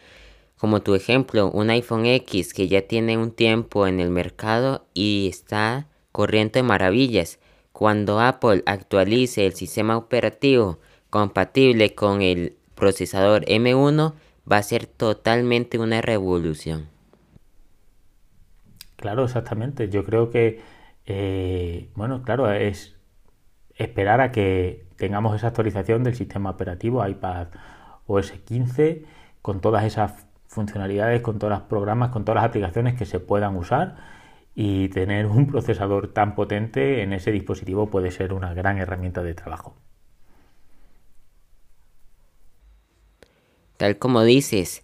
Como 0.58 0.82
tu 0.82 0.94
ejemplo, 0.94 1.50
un 1.50 1.70
iPhone 1.70 2.04
X 2.04 2.52
que 2.52 2.66
ya 2.66 2.82
tiene 2.82 3.16
un 3.16 3.30
tiempo 3.30 3.86
en 3.86 4.00
el 4.00 4.10
mercado 4.10 4.84
y 4.92 5.28
está 5.30 5.86
corriendo 6.10 6.54
de 6.54 6.62
maravillas. 6.64 7.38
Cuando 7.72 8.20
Apple 8.20 8.64
actualice 8.66 9.46
el 9.46 9.54
sistema 9.54 9.96
operativo 9.96 10.80
compatible 11.10 11.94
con 11.94 12.22
el 12.22 12.56
procesador 12.74 13.44
M1 13.44 14.14
va 14.50 14.56
a 14.56 14.62
ser 14.62 14.86
totalmente 14.86 15.78
una 15.78 16.00
revolución. 16.00 16.88
Claro, 18.96 19.24
exactamente. 19.24 19.88
Yo 19.88 20.04
creo 20.04 20.30
que, 20.30 20.60
eh, 21.06 21.90
bueno, 21.94 22.22
claro, 22.22 22.50
es 22.50 22.96
esperar 23.76 24.20
a 24.20 24.32
que 24.32 24.86
tengamos 24.96 25.34
esa 25.34 25.48
actualización 25.48 26.04
del 26.04 26.14
sistema 26.14 26.50
operativo 26.50 27.06
iPad 27.06 27.48
OS 28.06 28.32
15 28.32 29.04
con 29.40 29.60
todas 29.60 29.84
esas 29.84 30.26
funcionalidades, 30.46 31.22
con 31.22 31.38
todos 31.38 31.52
los 31.52 31.62
programas, 31.62 32.10
con 32.10 32.24
todas 32.24 32.42
las 32.42 32.50
aplicaciones 32.50 32.94
que 32.94 33.06
se 33.06 33.20
puedan 33.20 33.56
usar 33.56 33.96
y 34.54 34.88
tener 34.88 35.26
un 35.26 35.46
procesador 35.50 36.12
tan 36.12 36.34
potente 36.34 37.02
en 37.02 37.12
ese 37.12 37.32
dispositivo 37.32 37.88
puede 37.88 38.10
ser 38.10 38.32
una 38.32 38.52
gran 38.52 38.78
herramienta 38.78 39.22
de 39.22 39.34
trabajo. 39.34 39.76
Tal 43.80 43.96
como 43.96 44.24
dices, 44.24 44.82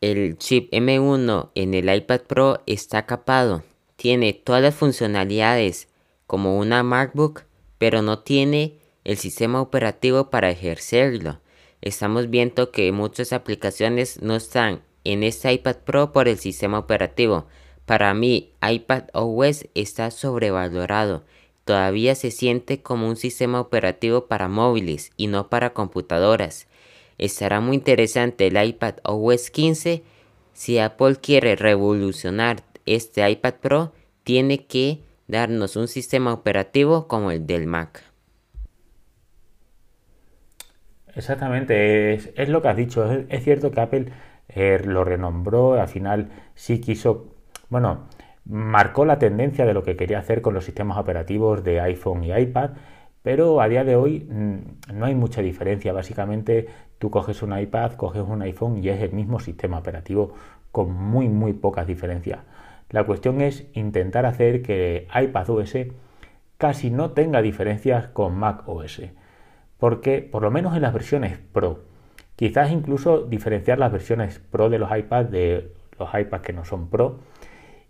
el 0.00 0.38
chip 0.38 0.72
M1 0.72 1.50
en 1.54 1.74
el 1.74 1.94
iPad 1.94 2.22
Pro 2.22 2.62
está 2.64 3.04
capado. 3.04 3.64
Tiene 3.96 4.32
todas 4.32 4.62
las 4.62 4.74
funcionalidades 4.74 5.88
como 6.26 6.56
una 6.56 6.82
MacBook, 6.82 7.42
pero 7.76 8.00
no 8.00 8.20
tiene 8.20 8.78
el 9.04 9.18
sistema 9.18 9.60
operativo 9.60 10.30
para 10.30 10.48
ejercerlo. 10.48 11.38
Estamos 11.82 12.30
viendo 12.30 12.70
que 12.70 12.90
muchas 12.92 13.34
aplicaciones 13.34 14.22
no 14.22 14.36
están 14.36 14.80
en 15.04 15.22
este 15.22 15.52
iPad 15.52 15.76
Pro 15.84 16.12
por 16.12 16.28
el 16.28 16.38
sistema 16.38 16.78
operativo. 16.78 17.44
Para 17.84 18.14
mí, 18.14 18.52
iPad 18.66 19.02
OS 19.12 19.66
está 19.74 20.10
sobrevalorado. 20.10 21.24
Todavía 21.66 22.14
se 22.14 22.30
siente 22.30 22.80
como 22.80 23.06
un 23.06 23.16
sistema 23.16 23.60
operativo 23.60 24.28
para 24.28 24.48
móviles 24.48 25.12
y 25.18 25.26
no 25.26 25.50
para 25.50 25.74
computadoras. 25.74 26.68
Estará 27.18 27.60
muy 27.60 27.76
interesante 27.76 28.46
el 28.46 28.62
iPad 28.62 28.96
OS 29.04 29.50
15. 29.50 30.02
Si 30.52 30.78
Apple 30.78 31.16
quiere 31.16 31.56
revolucionar 31.56 32.58
este 32.84 33.28
iPad 33.28 33.54
Pro, 33.60 33.92
tiene 34.22 34.66
que 34.66 35.00
darnos 35.28 35.76
un 35.76 35.88
sistema 35.88 36.32
operativo 36.32 37.08
como 37.08 37.30
el 37.30 37.46
del 37.46 37.66
Mac. 37.66 38.02
Exactamente, 41.14 42.12
es, 42.14 42.48
lo 42.48 42.60
que 42.60 42.68
has 42.68 42.76
dicho. 42.76 43.10
Es, 43.28 43.42
cierto 43.42 43.70
que 43.70 43.80
Apple 43.80 44.06
eh, 44.48 44.80
lo 44.84 45.02
renombró, 45.02 45.80
al 45.80 45.88
final 45.88 46.28
sí 46.54 46.80
quiso, 46.80 47.34
bueno, 47.70 48.08
marcó 48.44 49.06
la 49.06 49.18
tendencia 49.18 49.64
de 49.64 49.72
lo 49.72 49.82
que 49.82 49.96
quería 49.96 50.18
hacer 50.18 50.42
con 50.42 50.52
los 50.52 50.66
sistemas 50.66 50.98
operativos 50.98 51.64
de 51.64 51.80
iPhone 51.80 52.22
y 52.22 52.32
iPad 52.32 52.72
pero 53.26 53.60
a 53.60 53.66
día 53.66 53.82
de 53.82 53.96
hoy 53.96 54.20
mm, 54.20 54.94
no 54.94 55.04
hay 55.04 55.16
mucha 55.16 55.42
diferencia. 55.42 55.92
Básicamente 55.92 56.68
tú 57.00 57.10
coges 57.10 57.42
un 57.42 57.58
iPad, 57.58 57.94
coges 57.94 58.22
un 58.22 58.40
iPhone 58.42 58.78
y 58.78 58.88
es 58.88 59.02
el 59.02 59.10
mismo 59.10 59.40
sistema 59.40 59.78
operativo 59.78 60.34
con 60.70 60.92
muy 60.94 61.28
muy 61.28 61.52
pocas 61.52 61.88
diferencias. 61.88 62.38
La 62.88 63.02
cuestión 63.02 63.40
es 63.40 63.66
intentar 63.72 64.26
hacer 64.26 64.62
que 64.62 65.08
iPad 65.12 65.50
OS 65.50 65.76
casi 66.56 66.92
no 66.92 67.10
tenga 67.10 67.42
diferencias 67.42 68.06
con 68.06 68.36
Mac 68.36 68.62
OS. 68.68 69.02
Porque 69.76 70.20
por 70.22 70.42
lo 70.42 70.52
menos 70.52 70.76
en 70.76 70.82
las 70.82 70.92
versiones 70.92 71.36
Pro, 71.52 71.80
quizás 72.36 72.70
incluso 72.70 73.22
diferenciar 73.22 73.80
las 73.80 73.90
versiones 73.90 74.38
Pro 74.38 74.70
de 74.70 74.78
los 74.78 74.96
iPads 74.96 75.32
de 75.32 75.72
los 75.98 76.08
iPads 76.14 76.44
que 76.44 76.52
no 76.52 76.64
son 76.64 76.90
Pro 76.90 77.18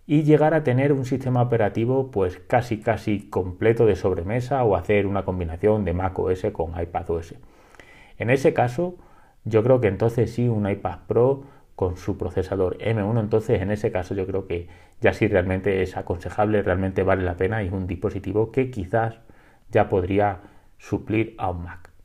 y 0.07 0.23
llegar 0.23 0.53
a 0.53 0.63
tener 0.63 0.93
un 0.93 1.05
sistema 1.05 1.41
operativo 1.41 2.09
pues 2.11 2.39
casi 2.39 2.79
casi 2.79 3.29
completo 3.29 3.85
de 3.85 3.97
sobremesa 3.97 4.63
o 4.63 4.77
hacer 4.77 5.05
una 5.05 5.25
combinación 5.25 5.83
de 5.83 5.93
Mac 5.93 6.17
OS 6.17 6.45
con 6.53 6.81
iPad 6.81 7.09
OS. 7.11 7.35
En 8.17 8.29
ese 8.29 8.53
caso, 8.53 8.95
yo 9.43 9.63
creo 9.63 9.81
que 9.81 9.89
entonces 9.89 10.33
sí 10.33 10.47
un 10.47 10.69
iPad 10.69 10.99
Pro 11.07 11.43
con 11.75 11.97
su 11.97 12.17
procesador 12.17 12.77
M1, 12.79 13.19
entonces 13.19 13.61
en 13.61 13.69
ese 13.69 13.91
caso 13.91 14.15
yo 14.15 14.25
creo 14.25 14.47
que 14.47 14.67
ya 15.01 15.13
sí 15.13 15.27
realmente 15.27 15.83
es 15.83 15.97
aconsejable, 15.97 16.63
realmente 16.63 17.03
vale 17.03 17.23
la 17.23 17.35
pena 17.35 17.61
y 17.61 17.67
es 17.67 17.73
un 17.73 17.85
dispositivo 17.85 18.51
que 18.51 18.71
quizás 18.71 19.19
ya 19.69 19.89
podría 19.89 20.39
suplir 20.79 21.35
a 21.37 21.51
un 21.51 21.63
Mac. 21.63 21.96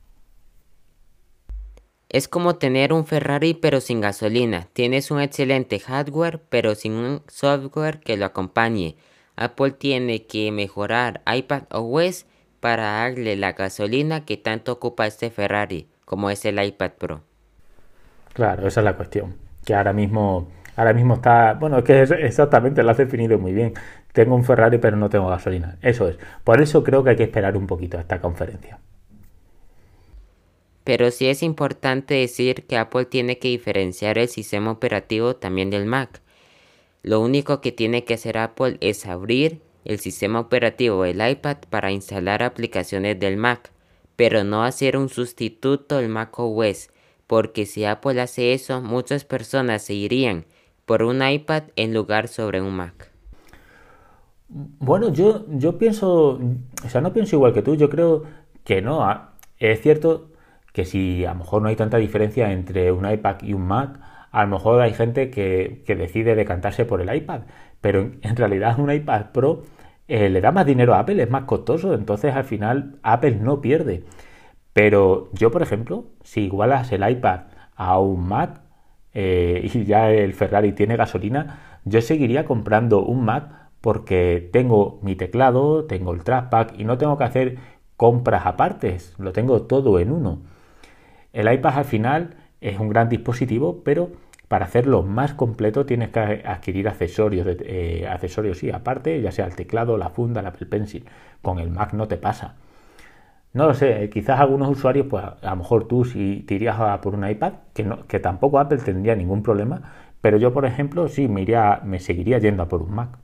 Es 2.12 2.28
como 2.28 2.56
tener 2.56 2.92
un 2.92 3.06
Ferrari 3.06 3.54
pero 3.54 3.80
sin 3.80 4.02
gasolina. 4.02 4.68
Tienes 4.74 5.10
un 5.10 5.18
excelente 5.18 5.80
hardware 5.80 6.42
pero 6.50 6.74
sin 6.74 6.92
un 6.92 7.22
software 7.26 8.00
que 8.00 8.18
lo 8.18 8.26
acompañe. 8.26 8.96
Apple 9.34 9.70
tiene 9.70 10.26
que 10.26 10.52
mejorar 10.52 11.22
iPad 11.26 11.62
OS 11.70 12.26
para 12.60 12.92
darle 12.92 13.34
la 13.36 13.52
gasolina 13.52 14.26
que 14.26 14.36
tanto 14.36 14.72
ocupa 14.72 15.06
este 15.06 15.30
Ferrari 15.30 15.88
como 16.04 16.28
es 16.28 16.44
el 16.44 16.62
iPad 16.62 16.90
Pro. 16.98 17.22
Claro, 18.34 18.68
esa 18.68 18.80
es 18.80 18.84
la 18.84 18.94
cuestión. 18.94 19.36
Que 19.64 19.74
ahora 19.74 19.94
mismo, 19.94 20.48
ahora 20.76 20.92
mismo 20.92 21.14
está, 21.14 21.54
bueno, 21.54 21.78
es 21.78 21.84
que 21.84 22.02
exactamente 22.02 22.82
lo 22.82 22.90
has 22.90 22.98
definido 22.98 23.38
muy 23.38 23.54
bien. 23.54 23.72
Tengo 24.12 24.34
un 24.34 24.44
Ferrari 24.44 24.76
pero 24.76 24.98
no 24.98 25.08
tengo 25.08 25.28
gasolina. 25.28 25.78
Eso 25.80 26.08
es. 26.08 26.18
Por 26.44 26.60
eso 26.60 26.84
creo 26.84 27.02
que 27.02 27.10
hay 27.10 27.16
que 27.16 27.22
esperar 27.22 27.56
un 27.56 27.66
poquito 27.66 27.96
a 27.96 28.02
esta 28.02 28.20
conferencia. 28.20 28.78
Pero 30.84 31.10
sí 31.10 31.28
es 31.28 31.42
importante 31.42 32.14
decir 32.14 32.64
que 32.66 32.76
Apple 32.76 33.04
tiene 33.04 33.38
que 33.38 33.48
diferenciar 33.48 34.18
el 34.18 34.28
sistema 34.28 34.70
operativo 34.70 35.36
también 35.36 35.70
del 35.70 35.86
Mac. 35.86 36.20
Lo 37.02 37.20
único 37.20 37.60
que 37.60 37.72
tiene 37.72 38.04
que 38.04 38.14
hacer 38.14 38.38
Apple 38.38 38.78
es 38.80 39.06
abrir 39.06 39.60
el 39.84 39.98
sistema 39.98 40.40
operativo 40.40 41.02
del 41.02 41.26
iPad 41.26 41.58
para 41.68 41.90
instalar 41.90 42.42
aplicaciones 42.42 43.18
del 43.18 43.36
Mac, 43.36 43.70
pero 44.16 44.44
no 44.44 44.64
hacer 44.64 44.96
un 44.96 45.08
sustituto 45.08 45.98
del 45.98 46.08
Mac 46.08 46.38
OS, 46.38 46.90
porque 47.26 47.66
si 47.66 47.84
Apple 47.84 48.20
hace 48.20 48.52
eso, 48.52 48.80
muchas 48.80 49.24
personas 49.24 49.82
se 49.82 49.94
irían 49.94 50.44
por 50.84 51.02
un 51.02 51.26
iPad 51.26 51.64
en 51.76 51.94
lugar 51.94 52.28
sobre 52.28 52.60
un 52.60 52.74
Mac. 52.74 53.10
Bueno, 54.48 55.12
yo, 55.12 55.46
yo 55.48 55.78
pienso, 55.78 56.38
o 56.84 56.88
sea, 56.88 57.00
no 57.00 57.12
pienso 57.12 57.36
igual 57.36 57.54
que 57.54 57.62
tú, 57.62 57.74
yo 57.74 57.88
creo 57.88 58.24
que 58.64 58.82
no. 58.82 59.02
Ah, 59.02 59.32
es 59.58 59.80
cierto 59.80 60.28
que 60.72 60.84
si 60.84 61.24
a 61.24 61.32
lo 61.32 61.40
mejor 61.40 61.62
no 61.62 61.68
hay 61.68 61.76
tanta 61.76 61.98
diferencia 61.98 62.52
entre 62.52 62.92
un 62.92 63.10
iPad 63.10 63.36
y 63.42 63.52
un 63.52 63.66
Mac, 63.66 64.00
a 64.30 64.42
lo 64.44 64.48
mejor 64.48 64.80
hay 64.80 64.94
gente 64.94 65.30
que, 65.30 65.84
decide 65.86 66.34
decantarse 66.34 66.84
por 66.84 67.00
el 67.00 67.14
iPad, 67.14 67.42
pero 67.80 68.10
en, 68.22 68.36
realidad 68.36 68.78
un 68.78 68.90
iPad 68.90 69.26
Pro 69.32 69.62
eh, 70.08 70.30
le 70.30 70.40
da 70.40 70.52
más 70.52 70.66
dinero 70.66 70.94
a 70.94 71.00
Apple, 71.00 71.22
es 71.22 71.30
más 71.30 71.44
costoso, 71.44 71.94
entonces 71.94 72.34
al 72.34 72.44
final 72.44 72.98
Apple 73.02 73.36
no 73.36 73.60
pierde. 73.60 74.04
Pero 74.72 75.30
yo, 75.34 75.50
por 75.50 75.62
ejemplo, 75.62 76.06
si 76.22 76.44
igualas 76.44 76.92
el 76.92 77.08
iPad 77.08 77.42
a 77.76 77.98
un 77.98 78.26
Mac 78.28 78.60
eh, 79.14 79.70
y 79.74 79.84
ya 79.84 80.10
el 80.10 80.34
Ferrari 80.34 80.72
tiene 80.72 80.96
gasolina, 80.96 81.80
yo 81.84 82.00
seguiría 82.00 82.44
comprando 82.44 83.04
un 83.04 83.24
Mac 83.24 83.70
porque 83.80 84.48
tengo 84.52 85.00
mi 85.02 85.16
teclado, 85.16 85.84
tengo 85.86 86.14
el 86.14 86.24
trackpad 86.24 86.78
y 86.78 86.84
no 86.84 86.98
tengo 86.98 87.18
que 87.18 87.24
hacer 87.24 87.58
compras 87.96 88.46
aparte, 88.46 88.98
lo 89.18 89.32
tengo 89.32 89.62
todo 89.62 89.98
en 90.00 90.12
uno. 90.12 90.40
El 91.32 91.52
iPad 91.52 91.78
al 91.78 91.84
final 91.84 92.34
es 92.60 92.78
un 92.78 92.88
gran 92.88 93.08
dispositivo, 93.08 93.82
pero 93.84 94.10
para 94.48 94.66
hacerlo 94.66 95.02
más 95.02 95.32
completo 95.32 95.86
tienes 95.86 96.10
que 96.10 96.20
adquirir 96.20 96.86
accesorios, 96.86 97.46
eh, 97.60 98.06
accesorios 98.08 98.58
sí, 98.58 98.70
aparte, 98.70 99.20
ya 99.22 99.32
sea 99.32 99.46
el 99.46 99.56
teclado, 99.56 99.96
la 99.96 100.10
funda, 100.10 100.40
el 100.40 100.46
Apple 100.46 100.66
Pencil. 100.66 101.06
Con 101.40 101.58
el 101.58 101.70
Mac 101.70 101.94
no 101.94 102.06
te 102.06 102.18
pasa. 102.18 102.56
No 103.54 103.66
lo 103.66 103.74
sé, 103.74 104.08
quizás 104.10 104.40
algunos 104.40 104.70
usuarios, 104.70 105.06
pues 105.08 105.24
a 105.24 105.50
lo 105.50 105.56
mejor 105.56 105.88
tú 105.88 106.04
si 106.04 106.44
te 106.46 106.54
irías 106.54 106.78
a 106.78 107.00
por 107.00 107.14
un 107.14 107.28
iPad, 107.28 107.52
que, 107.74 107.82
no, 107.82 108.06
que 108.06 108.18
tampoco 108.18 108.58
Apple 108.58 108.78
tendría 108.78 109.14
ningún 109.14 109.42
problema, 109.42 109.92
pero 110.20 110.38
yo, 110.38 110.52
por 110.52 110.64
ejemplo, 110.64 111.08
sí 111.08 111.28
me, 111.28 111.42
iría, 111.42 111.80
me 111.84 111.98
seguiría 111.98 112.38
yendo 112.38 112.62
a 112.62 112.68
por 112.68 112.82
un 112.82 112.94
Mac. 112.94 113.18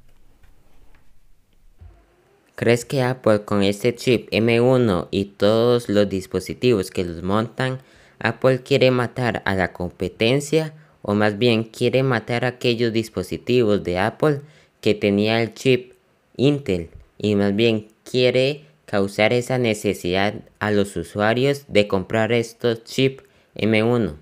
¿Crees 2.57 2.85
que 2.85 3.03
Apple 3.03 3.45
con 3.45 3.63
este 3.63 3.95
chip 3.95 4.29
M1 4.31 5.09
y 5.11 5.27
todos 5.27 5.89
los 5.89 6.09
dispositivos 6.09 6.91
que 6.91 7.05
los 7.05 7.23
montan, 7.23 7.79
Apple 8.21 8.63
quiere 8.63 8.91
matar 8.91 9.43
a 9.45 9.55
la 9.55 9.73
competencia 9.73 10.75
o 11.03 11.15
más 11.15 11.39
bien 11.39 11.65
quiere 11.65 12.03
matar 12.03 12.45
a 12.45 12.49
aquellos 12.49 12.93
dispositivos 12.93 13.85
de 13.85 13.99
Apple 13.99 14.43
que 14.81 14.95
tenía 14.95 15.43
el 15.43 15.55
chip 15.55 15.95
Intel 16.37 16.91
y 17.17 17.35
más 17.35 17.55
bien 17.55 17.89
quiere 18.05 18.65
causar 18.87 19.33
esa 19.33 19.59
necesidad 19.59 20.35
a 20.61 20.71
los 20.71 20.97
usuarios 20.97 21.67
de 21.69 21.87
comprar 21.89 22.33
estos 22.33 22.85
chips 22.85 23.25
M1? 23.55 24.15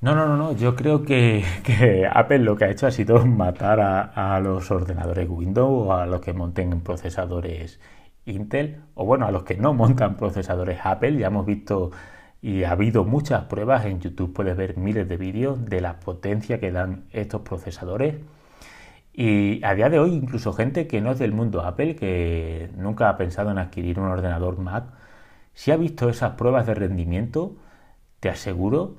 No, 0.00 0.14
no, 0.14 0.26
no, 0.26 0.36
no. 0.36 0.56
Yo 0.56 0.74
creo 0.76 1.02
que, 1.04 1.44
Apple 2.10 2.38
lo 2.38 2.56
que 2.56 2.64
ha 2.64 2.70
hecho 2.70 2.86
ha 2.86 2.90
sido 2.90 3.24
matar 3.26 3.80
a, 3.80 4.40
los 4.40 4.70
ordenadores 4.70 5.28
Windows 5.28 5.88
o 5.88 5.92
a 5.94 6.06
los 6.06 6.20
que 6.20 6.32
monten 6.32 6.80
procesadores 6.80 7.80
Intel 8.26 8.82
o 8.94 9.04
bueno, 9.04 9.26
a 9.26 9.30
los 9.30 9.44
que 9.44 9.56
no 9.56 9.74
montan 9.74 10.16
procesadores 10.16 10.80
Apple. 10.84 11.16
Ya 11.18 11.28
hemos 11.28 11.46
visto 11.46 11.90
y 12.42 12.64
ha 12.64 12.72
habido 12.72 13.04
muchas 13.04 13.44
pruebas 13.44 13.84
en 13.86 14.00
YouTube. 14.00 14.32
Puedes 14.32 14.56
ver 14.56 14.76
miles 14.76 15.08
de 15.08 15.16
vídeos 15.16 15.64
de 15.64 15.80
la 15.80 16.00
potencia 16.00 16.60
que 16.60 16.70
dan 16.72 17.04
estos 17.10 17.42
procesadores. 17.42 18.16
Y 19.12 19.64
a 19.64 19.74
día 19.74 19.88
de 19.88 19.98
hoy 19.98 20.12
incluso 20.12 20.52
gente 20.52 20.86
que 20.86 21.00
no 21.00 21.12
es 21.12 21.18
del 21.18 21.32
mundo 21.32 21.62
Apple, 21.62 21.96
que 21.96 22.70
nunca 22.76 23.08
ha 23.08 23.16
pensado 23.16 23.50
en 23.50 23.58
adquirir 23.58 24.00
un 24.00 24.06
ordenador 24.06 24.58
Mac, 24.58 24.86
si 25.54 25.70
ha 25.70 25.76
visto 25.76 26.08
esas 26.08 26.32
pruebas 26.32 26.66
de 26.66 26.74
rendimiento, 26.74 27.56
te 28.20 28.28
aseguro 28.28 28.96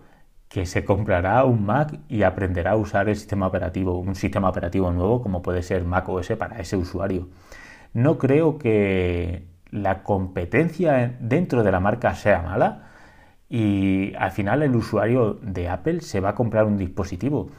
que 0.47 0.65
se 0.65 0.85
comprará 0.85 1.43
un 1.43 1.65
Mac 1.65 1.99
y 2.07 2.23
aprenderá 2.23 2.71
a 2.71 2.75
usar 2.77 3.09
el 3.09 3.15
sistema 3.17 3.47
operativo, 3.47 3.99
un 3.99 4.15
sistema 4.15 4.49
operativo 4.49 4.91
nuevo 4.91 5.21
como 5.21 5.41
puede 5.41 5.63
ser 5.63 5.83
Mac 5.83 6.07
OS 6.09 6.31
para 6.37 6.59
ese 6.59 6.77
usuario. 6.77 7.27
No 7.95 8.17
creo 8.17 8.57
que 8.59 9.47
la 9.71 10.03
competencia 10.03 11.15
dentro 11.21 11.63
de 11.63 11.71
la 11.71 11.79
marca 11.79 12.13
sea 12.13 12.41
mala 12.41 12.89
y 13.49 14.13
al 14.15 14.31
final 14.31 14.63
el 14.63 14.75
usuario 14.75 15.35
de 15.41 15.69
Apple 15.69 16.01
se 16.01 16.19
va 16.19 16.31
a 16.31 16.35
comprar 16.35 16.65
un 16.65 16.77
dispositivo, 16.77 17.51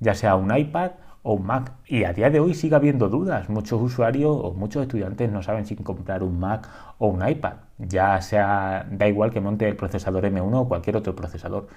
ya 0.00 0.14
sea 0.14 0.36
un 0.36 0.56
iPad 0.56 0.92
o 1.22 1.34
un 1.34 1.44
Mac. 1.44 1.72
Y 1.86 2.04
a 2.04 2.14
día 2.14 2.30
de 2.30 2.40
hoy 2.40 2.54
sigue 2.54 2.74
habiendo 2.74 3.10
dudas. 3.10 3.50
Muchos 3.50 3.82
usuarios 3.82 4.34
o 4.42 4.54
muchos 4.54 4.82
estudiantes 4.82 5.30
no 5.30 5.42
saben 5.42 5.66
si 5.66 5.76
comprar 5.76 6.22
un 6.22 6.40
Mac 6.40 6.68
o 6.96 7.08
un 7.08 7.28
iPad. 7.28 7.56
Ya 7.78 8.18
sea, 8.22 8.86
da 8.90 9.08
igual 9.08 9.30
que 9.30 9.42
monte 9.42 9.68
el 9.68 9.76
procesador 9.76 10.24
M1 10.24 10.54
o 10.54 10.68
cualquier 10.68 10.96
otro 10.96 11.14
procesador. 11.14 11.68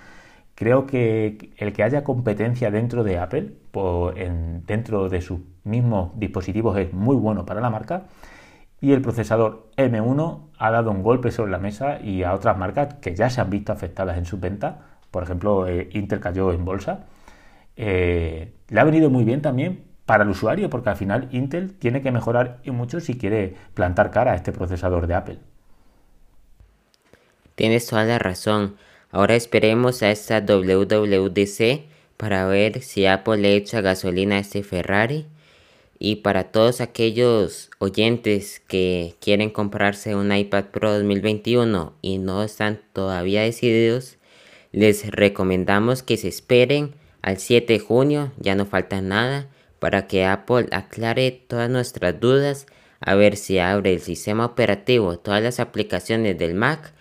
Creo 0.55 0.87
que 0.87 1.51
el 1.57 1.73
que 1.73 1.83
haya 1.83 2.05
competencia 2.05 2.71
dentro 2.71 3.03
de 3.03 3.17
Apple, 3.19 3.51
dentro 4.65 5.09
de 5.09 5.21
sus 5.21 5.41
mismos 5.65 6.17
dispositivos, 6.17 6.77
es 6.77 6.93
muy 6.93 7.17
bueno 7.17 7.45
para 7.45 7.59
la 7.59 7.69
marca. 7.69 8.03
Y 8.79 8.93
el 8.93 9.01
procesador 9.01 9.69
M1 9.75 10.49
ha 10.57 10.71
dado 10.71 10.91
un 10.91 11.03
golpe 11.03 11.31
sobre 11.31 11.51
la 11.51 11.57
mesa 11.57 11.99
y 11.99 12.23
a 12.23 12.33
otras 12.33 12.57
marcas 12.57 12.95
que 12.95 13.15
ya 13.15 13.29
se 13.29 13.41
han 13.41 13.49
visto 13.49 13.73
afectadas 13.73 14.17
en 14.17 14.25
su 14.25 14.39
venta. 14.39 14.79
Por 15.11 15.23
ejemplo, 15.23 15.67
eh, 15.67 15.89
Intel 15.91 16.21
cayó 16.21 16.53
en 16.53 16.63
bolsa. 16.63 17.05
Eh, 17.75 18.53
le 18.69 18.79
ha 18.79 18.83
venido 18.85 19.09
muy 19.09 19.25
bien 19.25 19.41
también 19.41 19.83
para 20.05 20.23
el 20.23 20.29
usuario, 20.29 20.69
porque 20.69 20.89
al 20.89 20.95
final 20.95 21.27
Intel 21.31 21.73
tiene 21.73 22.01
que 22.01 22.11
mejorar 22.11 22.61
mucho 22.67 23.01
si 23.01 23.17
quiere 23.17 23.55
plantar 23.73 24.11
cara 24.11 24.31
a 24.31 24.35
este 24.35 24.53
procesador 24.53 25.07
de 25.07 25.15
Apple. 25.15 25.39
Tienes 27.55 27.87
toda 27.87 28.05
la 28.05 28.19
razón. 28.19 28.75
Ahora 29.11 29.35
esperemos 29.35 30.03
a 30.03 30.11
esta 30.11 30.41
WWDC 30.41 31.85
para 32.17 32.45
ver 32.47 32.81
si 32.81 33.05
Apple 33.05 33.37
le 33.37 33.55
echa 33.55 33.81
gasolina 33.81 34.35
a 34.35 34.39
este 34.39 34.63
Ferrari. 34.63 35.25
Y 35.97 36.17
para 36.17 36.51
todos 36.51 36.81
aquellos 36.81 37.69
oyentes 37.79 38.61
que 38.67 39.15
quieren 39.21 39.49
comprarse 39.49 40.15
un 40.15 40.31
iPad 40.31 40.65
Pro 40.65 40.93
2021 40.93 41.93
y 42.01 42.17
no 42.17 42.43
están 42.43 42.81
todavía 42.91 43.43
decididos, 43.43 44.17
les 44.73 45.09
recomendamos 45.09 46.03
que 46.03 46.17
se 46.17 46.27
esperen 46.27 46.95
al 47.21 47.37
7 47.37 47.71
de 47.71 47.79
junio, 47.79 48.33
ya 48.37 48.55
no 48.55 48.65
falta 48.65 49.01
nada, 49.01 49.47
para 49.79 50.07
que 50.07 50.25
Apple 50.25 50.67
aclare 50.71 51.31
todas 51.31 51.69
nuestras 51.69 52.19
dudas, 52.19 52.65
a 52.99 53.15
ver 53.15 53.37
si 53.37 53.59
abre 53.59 53.93
el 53.93 54.01
sistema 54.01 54.45
operativo, 54.45 55.17
todas 55.17 55.41
las 55.41 55.59
aplicaciones 55.59 56.37
del 56.37 56.55
Mac 56.55 56.93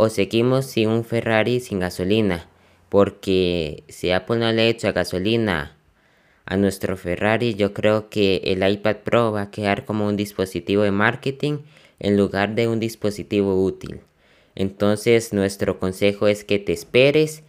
o 0.00 0.08
seguimos 0.08 0.64
sin 0.64 0.88
un 0.88 1.04
Ferrari 1.04 1.60
sin 1.60 1.78
gasolina, 1.78 2.48
porque 2.88 3.84
si 3.88 4.10
Apple 4.10 4.38
no 4.38 4.50
le 4.50 4.70
echa 4.70 4.92
gasolina 4.92 5.76
a 6.46 6.56
nuestro 6.56 6.96
Ferrari, 6.96 7.54
yo 7.54 7.74
creo 7.74 8.08
que 8.08 8.40
el 8.44 8.66
iPad 8.66 8.96
Pro 9.04 9.30
va 9.30 9.42
a 9.42 9.50
quedar 9.50 9.84
como 9.84 10.06
un 10.06 10.16
dispositivo 10.16 10.84
de 10.84 10.90
marketing 10.90 11.58
en 11.98 12.16
lugar 12.16 12.54
de 12.54 12.66
un 12.66 12.80
dispositivo 12.80 13.62
útil. 13.62 14.00
Entonces 14.54 15.34
nuestro 15.34 15.78
consejo 15.78 16.28
es 16.28 16.44
que 16.44 16.58
te 16.58 16.72
esperes 16.72 17.42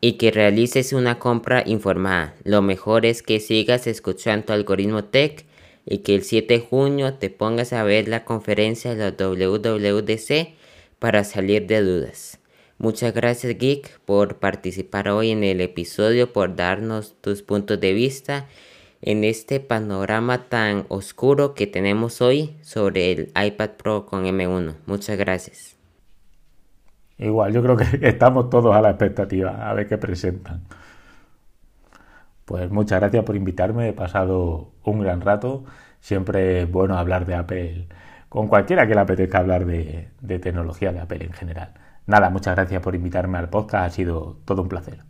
y 0.00 0.12
que 0.18 0.30
realices 0.30 0.92
una 0.92 1.18
compra 1.18 1.64
informada. 1.66 2.36
Lo 2.44 2.62
mejor 2.62 3.04
es 3.04 3.24
que 3.24 3.40
sigas 3.40 3.88
escuchando 3.88 4.52
Algoritmo 4.52 5.02
Tech 5.02 5.44
y 5.84 5.98
que 5.98 6.14
el 6.14 6.22
7 6.22 6.54
de 6.54 6.60
junio 6.60 7.14
te 7.14 7.28
pongas 7.28 7.72
a 7.72 7.82
ver 7.82 8.06
la 8.06 8.24
conferencia 8.24 8.94
de 8.94 9.10
la 9.10 9.16
WWDC 9.18 10.59
para 11.00 11.24
salir 11.24 11.66
de 11.66 11.82
dudas. 11.82 12.38
Muchas 12.78 13.12
gracias 13.12 13.58
Geek 13.58 14.00
por 14.04 14.36
participar 14.36 15.08
hoy 15.08 15.32
en 15.32 15.42
el 15.42 15.60
episodio, 15.60 16.32
por 16.32 16.54
darnos 16.54 17.20
tus 17.20 17.42
puntos 17.42 17.80
de 17.80 17.92
vista 17.92 18.46
en 19.02 19.24
este 19.24 19.60
panorama 19.60 20.48
tan 20.48 20.84
oscuro 20.88 21.54
que 21.54 21.66
tenemos 21.66 22.20
hoy 22.20 22.56
sobre 22.62 23.12
el 23.12 23.32
iPad 23.34 23.70
Pro 23.70 24.06
con 24.06 24.24
M1. 24.24 24.74
Muchas 24.86 25.18
gracias. 25.18 25.76
Igual, 27.18 27.52
yo 27.52 27.62
creo 27.62 27.76
que 27.76 27.84
estamos 28.08 28.48
todos 28.48 28.74
a 28.74 28.80
la 28.80 28.90
expectativa, 28.90 29.68
a 29.68 29.74
ver 29.74 29.88
qué 29.88 29.98
presentan. 29.98 30.62
Pues 32.44 32.70
muchas 32.70 33.00
gracias 33.00 33.24
por 33.24 33.36
invitarme, 33.36 33.88
he 33.88 33.92
pasado 33.92 34.72
un 34.84 35.00
gran 35.00 35.20
rato. 35.20 35.64
Siempre 36.00 36.62
es 36.62 36.70
bueno 36.70 36.98
hablar 36.98 37.26
de 37.26 37.34
Apple 37.34 37.88
con 38.30 38.46
cualquiera 38.46 38.86
que 38.86 38.94
le 38.94 39.00
apetezca 39.00 39.38
hablar 39.38 39.66
de, 39.66 40.08
tecnología 40.38 40.92
de 40.92 41.00
Apple 41.00 41.24
en 41.24 41.32
general. 41.32 41.74
Nada, 42.06 42.30
muchas 42.30 42.54
gracias 42.54 42.80
por 42.80 42.94
invitarme 42.94 43.36
al 43.36 43.50
podcast, 43.50 43.86
ha 43.86 43.90
sido 43.90 44.38
todo 44.44 44.62
un 44.62 44.68
placer. 44.68 45.00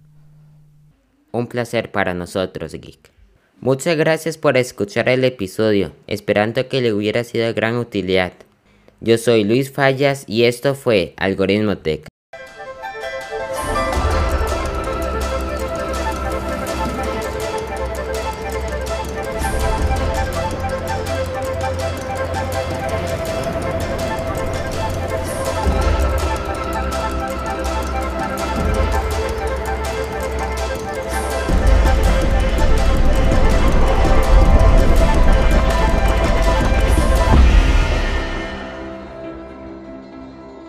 Un 1.30 1.46
placer 1.46 1.92
para 1.92 2.14
nosotros, 2.14 2.72
Geek. 2.72 3.12
Muchas 3.60 3.96
gracias 3.98 4.38
por 4.38 4.56
escuchar 4.56 5.10
el 5.10 5.22
episodio, 5.22 5.92
esperando 6.06 6.66
que 6.66 6.80
le 6.80 6.94
hubiera 6.94 7.22
sido 7.22 7.44
de 7.44 7.52
gran 7.52 7.76
utilidad. 7.76 8.32
Yo 9.00 9.18
soy 9.18 9.44
Luis 9.44 9.70
Fallas 9.70 10.24
y 10.26 10.44
esto 10.44 10.74
fue 10.74 11.12
Algoritmo 11.18 11.76
Tech. 11.76 12.09